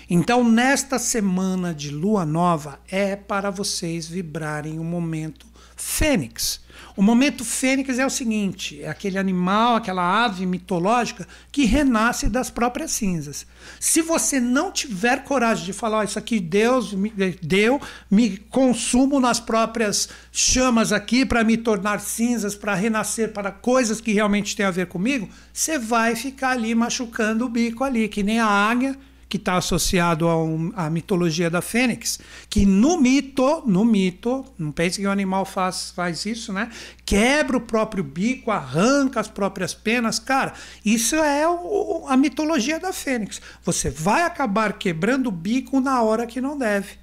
[0.09, 6.61] Então, nesta semana de lua nova, é para vocês vibrarem um momento fênix.
[6.95, 12.49] O momento fênix é o seguinte: é aquele animal, aquela ave mitológica que renasce das
[12.49, 13.45] próprias cinzas.
[13.80, 17.11] Se você não tiver coragem de falar, oh, isso aqui Deus me
[17.41, 24.01] deu, me consumo nas próprias chamas aqui para me tornar cinzas, para renascer para coisas
[24.01, 28.23] que realmente têm a ver comigo, você vai ficar ali machucando o bico ali, que
[28.23, 28.97] nem a águia
[29.30, 30.28] que está associado
[30.75, 32.19] à mitologia da fênix,
[32.49, 36.69] que no mito, no mito, não pense que o animal faz, faz isso, né?
[37.05, 40.17] Quebra o próprio bico, arranca as próprias penas.
[40.17, 40.53] Cara,
[40.86, 43.41] isso é o, a mitologia da fênix.
[43.63, 46.95] Você vai acabar quebrando o bico na hora que não deve.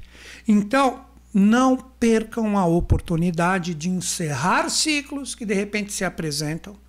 [0.48, 6.83] Então, não percam a oportunidade de encerrar ciclos que de repente se apresentam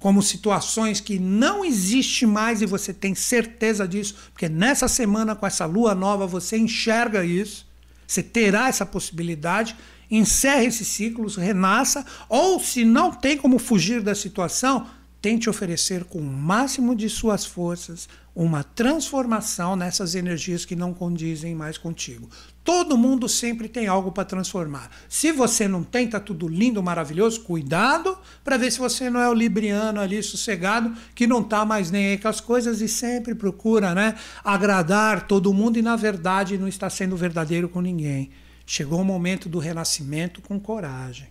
[0.00, 5.46] como situações que não existe mais e você tem certeza disso, porque nessa semana com
[5.46, 7.68] essa lua nova você enxerga isso,
[8.06, 9.76] você terá essa possibilidade,
[10.10, 14.86] encerre esses ciclos, renasça, ou se não tem como fugir da situação,
[15.20, 21.54] tente oferecer com o máximo de suas forças uma transformação nessas energias que não condizem
[21.54, 22.28] mais contigo.
[22.70, 24.92] Todo mundo sempre tem algo para transformar.
[25.08, 29.28] Se você não tem, tá tudo lindo, maravilhoso, cuidado para ver se você não é
[29.28, 33.34] o libriano ali sossegado que não tá mais nem aí com as coisas e sempre
[33.34, 34.14] procura, né,
[34.44, 38.30] agradar todo mundo e na verdade não está sendo verdadeiro com ninguém.
[38.64, 41.26] Chegou o momento do renascimento com coragem.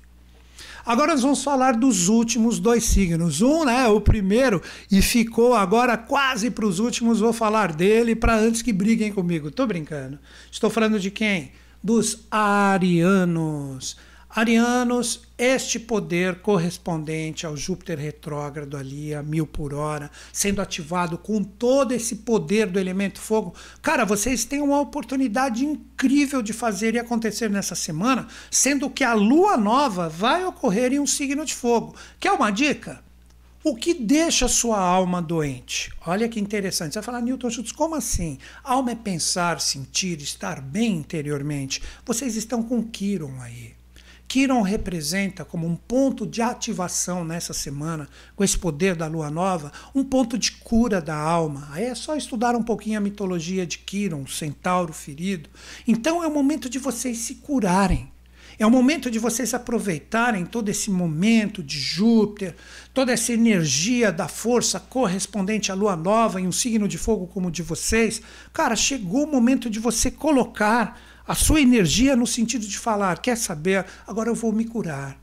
[0.86, 3.42] Agora nós vamos falar dos últimos dois signos.
[3.42, 8.36] Um, né, o primeiro, e ficou agora quase para os últimos, vou falar dele para
[8.36, 9.52] antes que briguem comigo.
[9.52, 10.20] Tô brincando.
[10.52, 11.52] Estou falando de quem?
[11.84, 13.98] Dos arianos.
[14.32, 21.44] Arianos, este poder correspondente ao Júpiter retrógrado ali a mil por hora, sendo ativado com
[21.44, 23.56] todo esse poder do elemento fogo.
[23.82, 29.16] Cara, vocês têm uma oportunidade incrível de fazer e acontecer nessa semana, sendo que a
[29.16, 31.96] lua nova vai ocorrer em um signo de fogo.
[32.20, 33.04] Quer uma dica?
[33.64, 35.92] O que deixa sua alma doente?
[36.06, 36.94] Olha que interessante.
[36.94, 38.38] Você vai falar, Newton Schultz, como assim?
[38.64, 41.82] Alma é pensar, sentir, estar bem interiormente.
[42.06, 43.79] Vocês estão com Quiron aí.
[44.30, 49.72] Quiron representa como um ponto de ativação nessa semana, com esse poder da lua nova,
[49.94, 51.68] um ponto de cura da alma.
[51.72, 55.50] Aí é só estudar um pouquinho a mitologia de Quiron, centauro ferido.
[55.88, 58.12] Então é o momento de vocês se curarem.
[58.60, 62.56] É o momento de vocês aproveitarem todo esse momento de Júpiter,
[62.94, 67.48] toda essa energia da força correspondente à lua nova em um signo de fogo como
[67.48, 68.22] o de vocês.
[68.54, 71.00] Cara, chegou o momento de você colocar
[71.30, 75.16] a sua energia no sentido de falar, quer saber, agora eu vou me curar.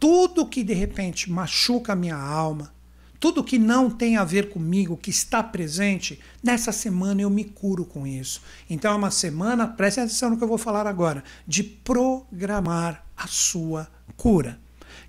[0.00, 2.72] Tudo que de repente machuca a minha alma,
[3.20, 7.84] tudo que não tem a ver comigo, que está presente, nessa semana eu me curo
[7.84, 8.40] com isso.
[8.70, 13.26] Então é uma semana, preste atenção no que eu vou falar agora, de programar a
[13.26, 13.86] sua
[14.16, 14.58] cura.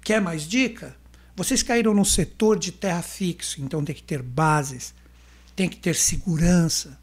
[0.04, 0.98] Quer mais dica?
[1.34, 4.94] Vocês caíram no setor de terra fixo, então tem que ter bases,
[5.56, 7.00] tem que ter segurança,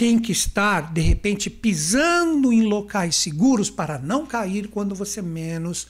[0.00, 5.88] tem que estar, de repente, pisando em locais seguros para não cair quando você menos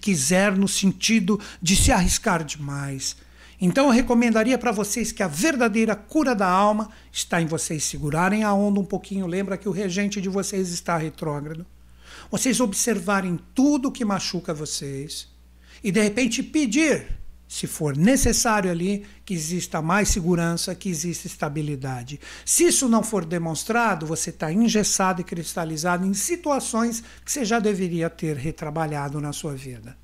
[0.00, 3.14] quiser, no sentido de se arriscar demais.
[3.60, 8.42] Então eu recomendaria para vocês que a verdadeira cura da alma está em vocês segurarem
[8.42, 9.26] a onda um pouquinho.
[9.26, 11.66] Lembra que o regente de vocês está retrógrado.
[12.30, 15.28] Vocês observarem tudo que machuca vocês
[15.84, 17.06] e de repente pedir
[17.48, 22.20] se for necessário ali, que exista mais segurança, que exista estabilidade.
[22.44, 27.58] Se isso não for demonstrado, você está engessado e cristalizado em situações que você já
[27.58, 29.96] deveria ter retrabalhado na sua vida.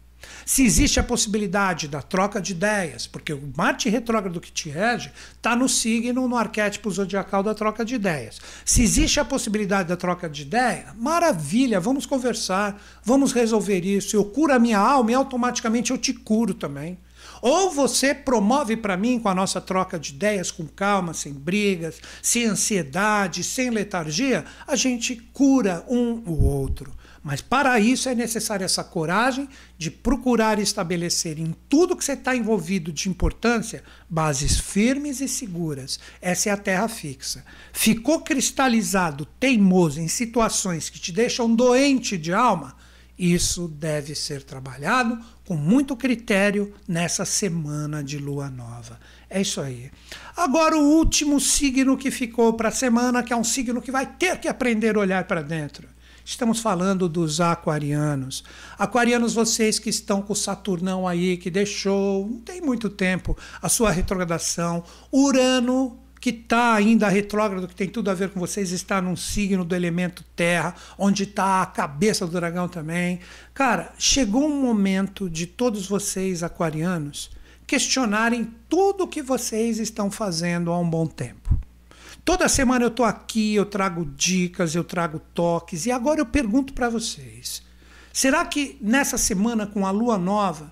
[0.45, 5.11] Se existe a possibilidade da troca de ideias, porque o Marte retrógrado que te rege
[5.35, 8.41] está no signo, no arquétipo zodiacal da troca de ideias.
[8.65, 14.17] Se existe a possibilidade da troca de ideia, maravilha, vamos conversar, vamos resolver isso.
[14.17, 16.99] Eu curo a minha alma e automaticamente eu te curo também.
[17.43, 22.01] Ou você promove para mim, com a nossa troca de ideias, com calma, sem brigas,
[22.23, 26.95] sem ansiedade, sem letargia, a gente cura um o outro.
[27.23, 32.35] Mas para isso é necessária essa coragem de procurar estabelecer em tudo que você está
[32.35, 36.01] envolvido de importância bases firmes e seguras.
[36.21, 37.45] Essa é a terra fixa.
[37.73, 42.77] Ficou cristalizado, teimoso em situações que te deixam doente de alma,
[43.23, 45.17] isso deve ser trabalhado
[45.47, 48.99] com muito critério nessa semana de lua nova.
[49.31, 49.93] É isso aí.
[50.37, 54.07] Agora, o último signo que ficou para a semana, que é um signo que vai
[54.07, 55.87] ter que aprender a olhar para dentro.
[56.25, 58.43] Estamos falando dos aquarianos.
[58.79, 63.91] Aquarianos, vocês que estão com Saturnão aí, que deixou, não tem muito tempo, a sua
[63.91, 64.83] retrogradação.
[65.13, 69.65] Urano que está ainda retrógrado, que tem tudo a ver com vocês, está num signo
[69.65, 73.19] do elemento terra, onde está a cabeça do dragão também.
[73.53, 77.33] Cara, chegou um momento de todos vocês, aquarianos,
[77.67, 81.59] questionarem tudo o que vocês estão fazendo há um bom tempo.
[82.25, 86.73] Toda semana eu estou aqui, eu trago dicas, eu trago toques, e agora eu pergunto
[86.73, 87.65] para vocês:
[88.13, 90.72] será que nessa semana, com a lua nova,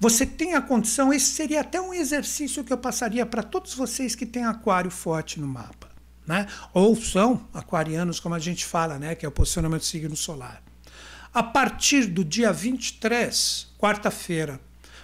[0.00, 4.14] você tem a condição, esse seria até um exercício que eu passaria para todos vocês
[4.14, 5.90] que têm aquário forte no mapa.
[6.26, 6.46] Né?
[6.72, 9.14] Ou são aquarianos, como a gente fala, né?
[9.14, 10.62] que é o posicionamento do signo solar.
[11.34, 14.58] A partir do dia 23, quarta-feira,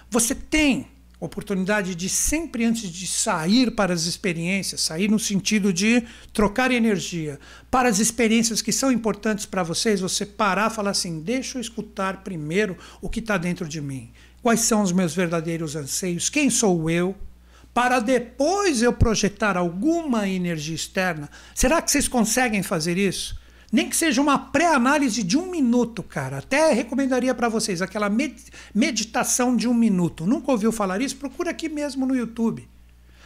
[0.09, 0.87] você tem
[1.19, 7.39] oportunidade de sempre antes de sair para as experiências, sair no sentido de trocar energia
[7.69, 11.61] para as experiências que são importantes para vocês, você parar e falar assim: deixa eu
[11.61, 14.11] escutar primeiro o que está dentro de mim
[14.47, 17.13] quais são os meus verdadeiros anseios, quem sou eu,
[17.73, 21.29] para depois eu projetar alguma energia externa.
[21.53, 23.37] Será que vocês conseguem fazer isso?
[23.69, 26.37] Nem que seja uma pré-análise de um minuto, cara.
[26.37, 28.09] Até recomendaria para vocês aquela
[28.73, 30.25] meditação de um minuto.
[30.25, 31.17] Nunca ouviu falar isso?
[31.17, 32.65] Procura aqui mesmo no YouTube.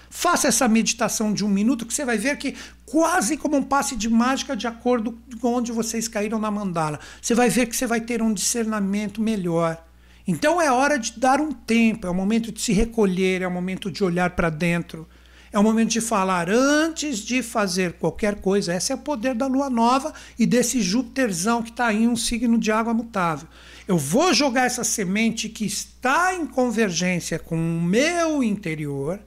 [0.10, 3.96] Faça essa meditação de um minuto que você vai ver que quase como um passe
[3.96, 7.00] de mágica de acordo com onde vocês caíram na mandala.
[7.22, 9.86] Você vai ver que você vai ter um discernimento melhor.
[10.32, 13.52] Então é hora de dar um tempo, é o momento de se recolher, é o
[13.52, 15.06] momento de olhar para dentro.
[15.52, 18.74] É o momento de falar antes de fazer qualquer coisa.
[18.74, 22.58] Esse é o poder da lua nova e desse Júpiterzão que está em um signo
[22.58, 23.50] de água mutável.
[23.86, 29.20] Eu vou jogar essa semente que está em convergência com o meu interior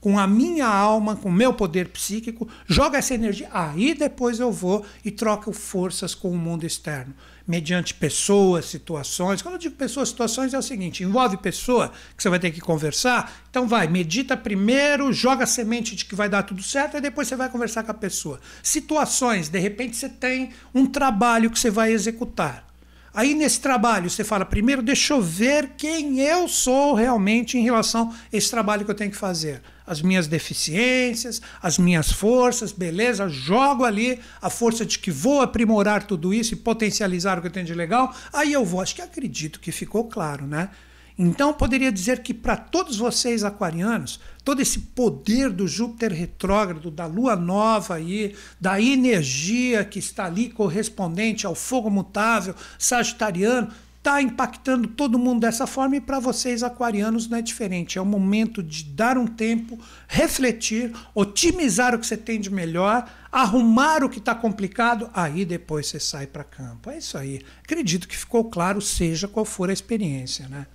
[0.00, 3.48] com a minha alma, com o meu poder psíquico, joga essa energia.
[3.52, 7.14] Aí depois eu vou e troco forças com o mundo externo,
[7.50, 9.42] mediante pessoas, situações.
[9.42, 12.60] Quando eu digo pessoas, situações é o seguinte: envolve pessoa que você vai ter que
[12.60, 13.42] conversar.
[13.50, 17.26] Então vai, medita primeiro, joga a semente de que vai dar tudo certo e depois
[17.26, 18.40] você vai conversar com a pessoa.
[18.62, 22.69] Situações, de repente você tem um trabalho que você vai executar.
[23.12, 28.10] Aí nesse trabalho você fala, primeiro deixa eu ver quem eu sou realmente em relação
[28.10, 29.62] a esse trabalho que eu tenho que fazer.
[29.84, 36.04] As minhas deficiências, as minhas forças, beleza, jogo ali a força de que vou aprimorar
[36.04, 38.14] tudo isso e potencializar o que eu tenho de legal.
[38.32, 40.70] Aí eu vou, acho que acredito que ficou claro, né?
[41.22, 47.06] Então, poderia dizer que para todos vocês aquarianos, todo esse poder do Júpiter retrógrado, da
[47.06, 53.68] lua nova aí, da energia que está ali correspondente ao fogo mutável sagitariano,
[54.00, 57.98] está impactando todo mundo dessa forma e para vocês aquarianos não é diferente.
[57.98, 63.06] É o momento de dar um tempo, refletir, otimizar o que você tem de melhor,
[63.30, 66.90] arrumar o que está complicado, aí depois você sai para campo.
[66.90, 67.40] É isso aí.
[67.62, 70.48] Acredito que ficou claro, seja qual for a experiência.
[70.48, 70.66] Né?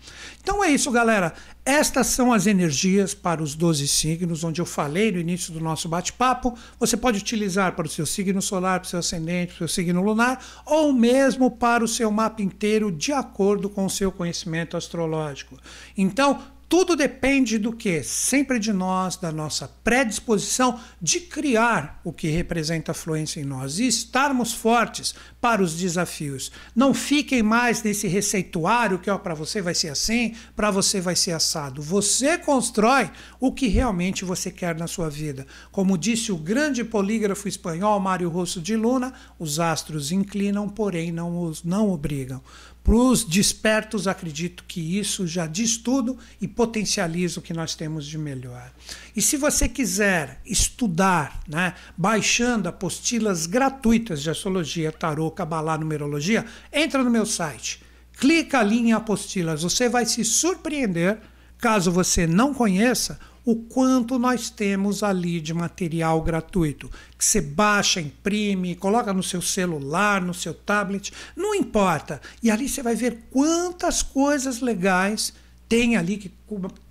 [0.42, 1.34] Então é isso, galera.
[1.66, 5.90] Estas são as energias para os 12 signos, onde eu falei no início do nosso
[5.90, 6.56] bate-papo.
[6.80, 9.84] Você pode utilizar para o seu signo solar, para o seu ascendente, para o seu
[9.84, 14.78] signo lunar, ou mesmo para o seu mapa inteiro, de acordo com o seu conhecimento
[14.78, 15.58] astrológico.
[15.98, 16.40] Então,
[16.76, 18.04] tudo depende do que?
[18.04, 23.80] Sempre de nós, da nossa predisposição de criar o que representa a fluência em nós
[23.80, 26.52] e estarmos fortes para os desafios.
[26.76, 31.32] Não fiquem mais nesse receituário que para você vai ser assim, para você vai ser
[31.32, 31.82] assado.
[31.82, 35.48] Você constrói o que realmente você quer na sua vida.
[35.72, 41.40] Como disse o grande polígrafo espanhol Mário Rosso de Luna, os astros inclinam, porém não
[41.40, 42.42] os não obrigam.
[42.86, 48.06] Para os despertos, acredito que isso já diz tudo e potencializa o que nós temos
[48.06, 48.72] de melhor.
[49.16, 57.04] E se você quiser estudar, né, baixando apostilas gratuitas de astrologia, tarô, cabalá, numerologia, entra
[57.04, 57.82] no meu site,
[58.20, 61.18] clica ali em apostilas, você vai se surpreender,
[61.58, 68.02] caso você não conheça, o quanto nós temos ali de material gratuito, que você baixa,
[68.02, 72.20] imprime, coloca no seu celular, no seu tablet, não importa.
[72.42, 75.32] E ali você vai ver quantas coisas legais
[75.68, 76.32] tem ali que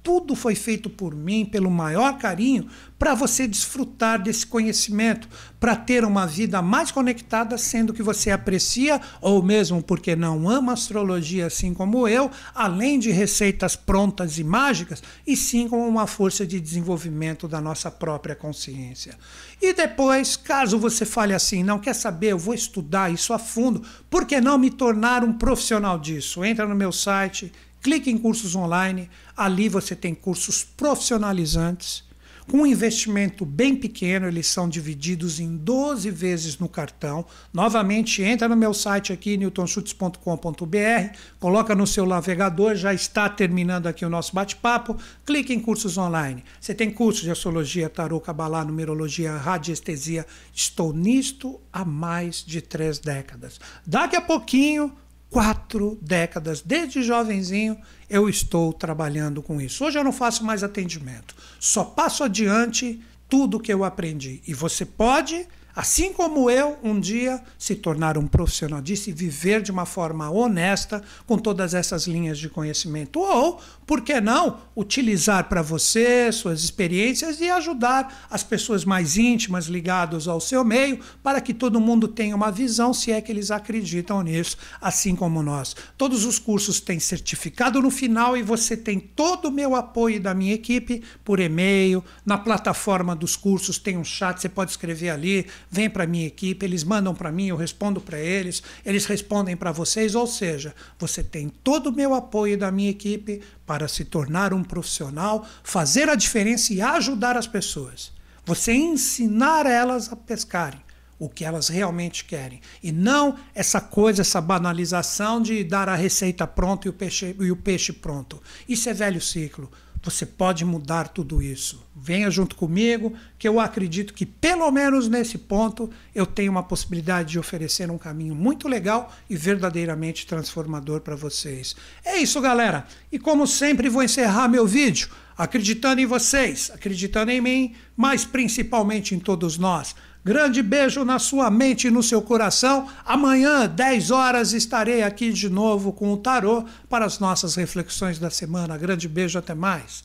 [0.02, 2.68] tudo foi feito por mim, pelo maior carinho,
[2.98, 5.28] para você desfrutar desse conhecimento,
[5.60, 10.72] para ter uma vida mais conectada, sendo que você aprecia, ou mesmo porque não ama
[10.72, 16.44] astrologia assim como eu, além de receitas prontas e mágicas, e sim como uma força
[16.44, 19.16] de desenvolvimento da nossa própria consciência.
[19.62, 23.82] E depois, caso você fale assim, não quer saber, eu vou estudar isso a fundo,
[24.10, 26.44] por que não me tornar um profissional disso?
[26.44, 27.52] Entra no meu site
[27.85, 32.02] Clique em cursos online, ali você tem cursos profissionalizantes.
[32.51, 37.27] Com um investimento bem pequeno, eles são divididos em 12 vezes no cartão.
[37.52, 44.02] Novamente, entra no meu site aqui, newtonschutz.com.br, coloca no seu navegador, já está terminando aqui
[44.02, 44.97] o nosso bate-papo,
[45.27, 46.43] clique em cursos online.
[46.59, 50.27] Você tem cursos de astrologia, tarô, cabalá, numerologia, radiestesia.
[50.55, 53.61] Estou nisto há mais de três décadas.
[53.86, 54.90] Daqui a pouquinho
[55.35, 57.77] quatro décadas, desde jovenzinho,
[58.09, 59.85] eu estou trabalhando com isso.
[59.85, 64.40] Hoje eu não faço mais atendimento, só passo adiante tudo que eu aprendi.
[64.47, 65.44] E você pode
[65.74, 70.31] assim como eu, um dia se tornar um profissional disso e viver de uma forma
[70.31, 73.19] honesta com todas essas linhas de conhecimento.
[73.19, 79.66] Ou, por que não, utilizar para você suas experiências e ajudar as pessoas mais íntimas
[79.66, 83.51] ligadas ao seu meio para que todo mundo tenha uma visão, se é que eles
[83.51, 85.77] acreditam nisso, assim como nós.
[85.97, 90.35] Todos os cursos têm certificado no final e você tem todo o meu apoio da
[90.35, 95.47] minha equipe por e-mail, na plataforma dos cursos tem um chat, você pode escrever ali
[95.70, 99.73] vem para minha equipe, eles mandam para mim, eu respondo para eles, eles respondem para
[99.73, 104.53] vocês, ou seja, você tem todo o meu apoio da minha equipe para se tornar
[104.53, 108.12] um profissional, fazer a diferença e ajudar as pessoas.
[108.45, 110.82] Você ensinar elas a pescarem
[111.19, 112.61] o que elas realmente querem.
[112.82, 117.51] E não essa coisa, essa banalização de dar a receita pronta e o peixe, e
[117.51, 118.43] o peixe pronto.
[118.69, 119.70] Isso é velho ciclo.
[120.05, 121.82] Você pode mudar tudo isso.
[121.97, 127.31] Venha junto comigo, que eu acredito que, pelo menos nesse ponto, eu tenho uma possibilidade
[127.31, 131.74] de oferecer um caminho muito legal e verdadeiramente transformador para vocês.
[132.05, 132.86] É isso, galera.
[133.10, 139.14] E como sempre, vou encerrar meu vídeo acreditando em vocês, acreditando em mim, mas principalmente
[139.14, 139.94] em todos nós.
[140.24, 142.88] Grande beijo na sua mente e no seu coração.
[143.05, 148.30] Amanhã, 10 horas, estarei aqui de novo com o tarô para as nossas reflexões da
[148.30, 148.78] semana.
[148.78, 150.02] Grande beijo, até mais.